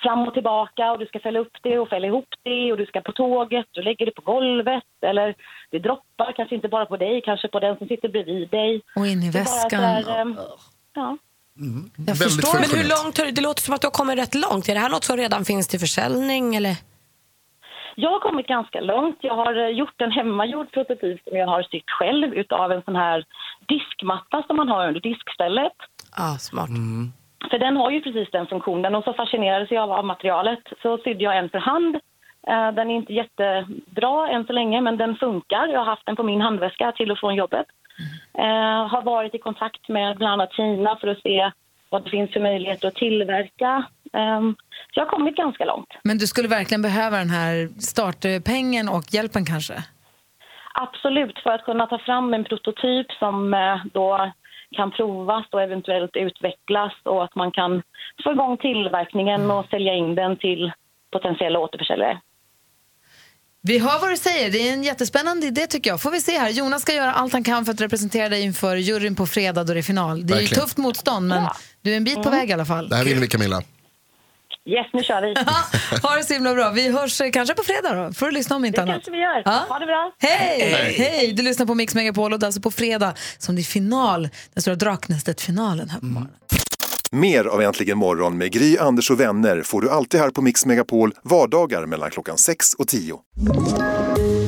[0.04, 2.86] fram och tillbaka och du ska fälla upp det och fälla ihop det och du
[2.86, 5.36] ska på tåget, du lägger det på golvet eller
[5.72, 8.82] det droppar kanske inte bara på dig, kanske på den som sitter bredvid dig.
[8.96, 9.84] Och in i väskan.
[9.84, 10.26] här, eh,
[10.94, 11.18] ja.
[12.08, 12.60] Jag förstår.
[12.60, 14.70] Men hur långt det låter som att du har kommit rätt långt.
[14.70, 16.76] Är det här något som redan finns till försäljning eller?
[17.96, 19.18] Jag har kommit ganska långt.
[19.22, 22.96] Jag har eh, gjort en hemmagjord prototyp som jag har sytt själv utav en sån
[22.96, 23.26] här
[23.66, 25.74] diskmatta som man har under diskstället.
[26.18, 26.70] Ah, smart.
[27.50, 30.60] För den har ju precis den funktionen och så fascinerades jag av materialet.
[30.82, 31.96] Så sydde jag en för hand.
[32.48, 35.68] Eh, Den är inte jättebra än så länge men den funkar.
[35.68, 37.66] Jag har haft den på min handväska till och från jobbet.
[38.38, 41.52] Eh, har varit i kontakt med bland annat Kina för att se
[41.90, 43.84] vad det finns för möjligheter att tillverka.
[44.14, 44.56] Ehm,
[44.94, 45.90] Så jag har kommit ganska långt.
[46.04, 49.84] Men du skulle verkligen behöva den här startpengen och hjälpen kanske?
[50.74, 54.32] Absolut, för att kunna ta fram en prototyp som eh, då
[54.76, 57.82] kan provas och eventuellt utvecklas och att man kan
[58.24, 60.72] få igång tillverkningen och sälja in den till
[61.12, 62.20] potentiella återförsäljare.
[63.62, 64.52] Vi hör vad du säger.
[64.52, 66.02] Det är en jättespännande idé tycker jag.
[66.02, 66.50] Får vi se här.
[66.50, 69.74] Jonas ska göra allt han kan för att representera dig inför juryn på fredag då
[69.74, 70.28] det är final.
[70.28, 71.48] Det är ju tufft motstånd men
[71.82, 72.90] du är en bit på väg i alla fall.
[72.90, 73.62] Det här vill vi Camilla.
[74.70, 75.34] Yes, nu kör vi.
[76.08, 76.72] Ha det så himla bra.
[76.72, 78.14] Vi hörs eh, kanske på fredag då.
[78.14, 78.94] Får du lyssna om inte Det annat.
[78.96, 79.42] kanske vi gör.
[79.46, 79.66] Ja.
[79.70, 80.12] Ha det bra.
[80.20, 80.94] Hej!
[80.98, 81.34] Hej!
[81.34, 84.30] Du lyssnar på Mix Megapol och det är alltså på fredag som det är final,
[84.54, 86.34] den stora Draknästet-finalen här på morgonen.
[87.12, 90.66] Mer av Äntligen morgon med Gry, Anders och vänner får du alltid här på Mix
[90.66, 93.16] Megapol vardagar mellan klockan 6 och 10.